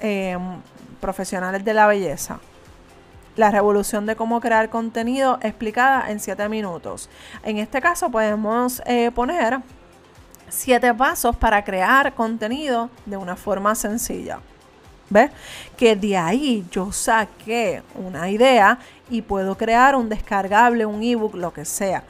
eh, 0.00 0.38
profesionales 1.00 1.64
de 1.64 1.74
la 1.74 1.86
belleza 1.86 2.38
la 3.38 3.52
revolución 3.52 4.04
de 4.04 4.16
cómo 4.16 4.40
crear 4.40 4.68
contenido 4.68 5.38
explicada 5.42 6.10
en 6.10 6.18
7 6.18 6.48
minutos. 6.48 7.08
En 7.44 7.58
este 7.58 7.80
caso 7.80 8.10
podemos 8.10 8.82
eh, 8.84 9.12
poner 9.12 9.60
7 10.48 10.92
pasos 10.94 11.36
para 11.36 11.62
crear 11.62 12.12
contenido 12.14 12.90
de 13.06 13.16
una 13.16 13.36
forma 13.36 13.76
sencilla. 13.76 14.40
¿Ves? 15.08 15.30
Que 15.76 15.94
de 15.94 16.16
ahí 16.16 16.66
yo 16.72 16.90
saqué 16.90 17.82
una 17.94 18.28
idea 18.28 18.80
y 19.08 19.22
puedo 19.22 19.56
crear 19.56 19.94
un 19.94 20.08
descargable, 20.08 20.84
un 20.84 21.00
ebook, 21.00 21.36
lo 21.36 21.52
que 21.52 21.64
sea. 21.64 22.02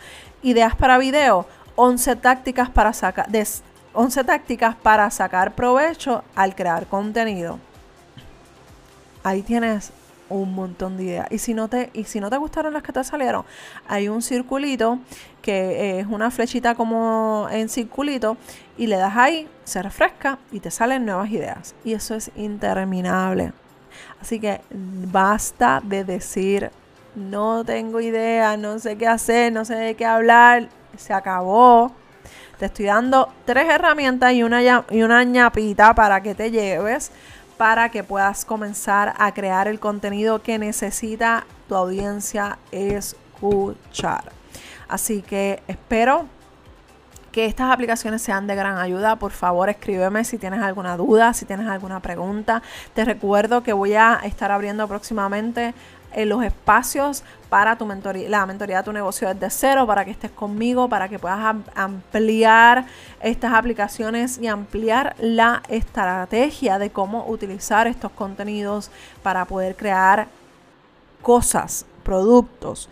Ideas 0.43 0.75
para 0.77 0.97
video, 0.97 1.47
11 1.77 2.17
tácticas 2.17 2.71
para 2.71 2.95
sacar 2.95 3.29
11 3.93 4.25
tácticas 4.25 4.77
para 4.77 5.11
sacar 5.11 5.55
provecho 5.55 6.25
al 6.35 6.55
crear 6.55 6.87
contenido. 6.87 7.59
Ahí 9.23 9.43
tienes 9.43 9.93
un 10.29 10.55
montón 10.55 10.97
de 10.97 11.05
ideas. 11.05 11.27
Y 11.31 11.39
si 11.39 11.55
no 11.55 11.69
te, 11.69 11.91
y 11.93 12.05
si 12.05 12.21
no 12.21 12.31
te 12.31 12.37
gustaron 12.37 12.73
las 12.73 12.83
que 12.83 12.93
te 12.93 13.03
salieron, 13.05 13.45
hay 13.87 14.09
un 14.09 14.23
circulito 14.23 14.99
que 15.43 16.01
es 16.01 16.07
una 16.07 16.31
flechita 16.31 16.75
como 16.75 17.49
en 17.51 17.69
circulito 17.69 18.37
y 18.77 18.87
le 18.87 18.97
das 18.97 19.17
ahí, 19.17 19.49
se 19.65 19.83
refresca 19.83 20.39
y 20.53 20.61
te 20.61 20.71
salen 20.71 21.07
nuevas 21.07 21.31
ideas. 21.31 21.75
Y 21.85 21.95
eso 21.95 22.15
es 22.15 22.31
interminable. 22.37 23.53
Así 24.21 24.39
que 24.41 24.61
basta 24.71 25.81
de 25.83 26.05
decir, 26.05 26.71
no 27.15 27.65
tengo 27.65 28.01
idea, 28.01 28.57
no 28.57 28.79
sé 28.79 28.97
qué 28.97 29.07
hacer, 29.07 29.53
no 29.53 29.65
sé 29.65 29.75
de 29.75 29.95
qué 29.95 30.05
hablar, 30.05 30.69
se 30.97 31.13
acabó. 31.13 31.93
Te 32.59 32.67
estoy 32.67 32.87
dando 32.87 33.29
tres 33.45 33.69
herramientas 33.69 34.33
y 34.33 34.43
una, 34.43 34.85
y 34.91 35.03
una 35.03 35.23
ñapita 35.23 35.95
para 35.95 36.21
que 36.21 36.35
te 36.35 36.51
lleves 36.51 37.13
para 37.59 37.91
que 37.91 38.05
puedas 38.05 38.45
comenzar 38.45 39.15
a 39.19 39.35
crear 39.35 39.69
el 39.69 39.81
contenido 39.81 40.43
que 40.43 40.59
necesita 40.59 41.45
tu 41.69 41.75
audiencia 41.75 42.59
escuchar. 42.71 44.33
Así 44.89 45.21
que 45.21 45.63
espero 45.69 46.27
que 47.33 47.45
estas 47.45 47.71
aplicaciones 47.71 48.23
sean 48.23 48.47
de 48.47 48.55
gran 48.55 48.79
ayuda. 48.79 49.17
Por 49.17 49.33
favor, 49.33 49.69
escríbeme 49.69 50.25
si 50.25 50.39
tienes 50.39 50.63
alguna 50.63 50.97
duda, 50.97 51.35
si 51.35 51.45
tienes 51.45 51.67
alguna 51.69 52.01
pregunta. 52.01 52.63
Te 52.95 53.05
recuerdo 53.05 53.63
que 53.63 53.73
voy 53.73 53.95
a 53.95 54.21
estar 54.25 54.51
abriendo 54.51 54.89
próximamente 54.89 55.75
en 56.13 56.29
los 56.29 56.43
espacios 56.43 57.23
para 57.49 57.77
tu 57.77 57.87
mentoría, 57.87 58.29
la 58.29 58.47
mentoría 58.47 58.79
de 58.79 58.83
tu 58.83 58.93
negocio 58.93 59.33
desde 59.33 59.51
cero, 59.51 59.87
para 59.87 60.05
que 60.05 60.11
estés 60.11 60.31
conmigo, 60.31 60.89
para 60.89 61.09
que 61.09 61.19
puedas 61.19 61.57
ampliar 61.75 62.87
estas 63.21 63.53
aplicaciones 63.55 64.39
y 64.39 64.47
ampliar 64.47 65.17
la 65.19 65.63
estrategia 65.69 66.79
de 66.79 66.91
cómo 66.91 67.27
utilizar 67.27 67.87
estos 67.87 68.13
contenidos 68.13 68.91
para 69.23 69.45
poder 69.45 69.77
crear 69.77 70.29
cosas, 71.23 71.87
productos, 72.03 72.89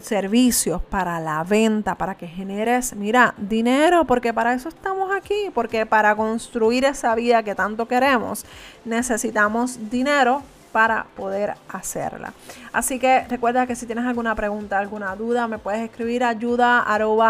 servicios 0.00 0.82
para 0.82 1.20
la 1.20 1.44
venta, 1.44 1.94
para 1.94 2.16
que 2.16 2.26
generes, 2.26 2.94
mira, 2.94 3.34
dinero, 3.36 4.04
porque 4.04 4.34
para 4.34 4.52
eso 4.52 4.68
estamos 4.68 5.10
aquí, 5.14 5.50
porque 5.54 5.86
para 5.86 6.14
construir 6.16 6.84
esa 6.84 7.14
vida 7.14 7.42
que 7.42 7.54
tanto 7.54 7.86
queremos 7.86 8.44
necesitamos 8.84 9.90
dinero 9.90 10.42
para 10.72 11.06
poder 11.16 11.54
hacerla. 11.68 12.32
Así 12.72 12.98
que 12.98 13.24
recuerda 13.28 13.66
que 13.66 13.76
si 13.76 13.86
tienes 13.86 14.06
alguna 14.06 14.34
pregunta, 14.34 14.78
alguna 14.78 15.14
duda, 15.14 15.46
me 15.46 15.58
puedes 15.58 15.80
escribir 15.80 16.24
ayuda 16.24 16.84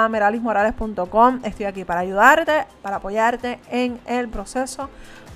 meralismorales.com. 0.09 1.41
Estoy 1.45 1.67
aquí 1.67 1.85
para 1.85 2.01
ayudarte, 2.01 2.67
para 2.83 2.97
apoyarte 2.97 3.59
en 3.71 4.01
el 4.07 4.29
proceso 4.29 4.89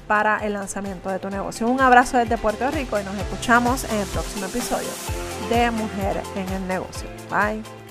para 0.07 0.39
el 0.47 0.53
lanzamiento 0.53 1.11
de 1.11 1.19
tu 1.19 1.31
negocio. 1.31 1.69
Un 1.69 1.81
abrazo 1.81 2.19
desde 2.19 2.39
Puerto 2.39 2.71
Rico 2.71 2.99
y 2.99 3.05
nos 3.05 3.17
escuchamos 3.17 3.85
en 3.85 3.97
el 3.99 4.07
próximo 4.07 4.47
episodio 4.47 4.89
de 5.51 5.71
Mujer 5.71 6.23
en 6.37 6.49
el 6.49 6.69
Negocio. 6.69 7.09
Bye. 7.31 7.86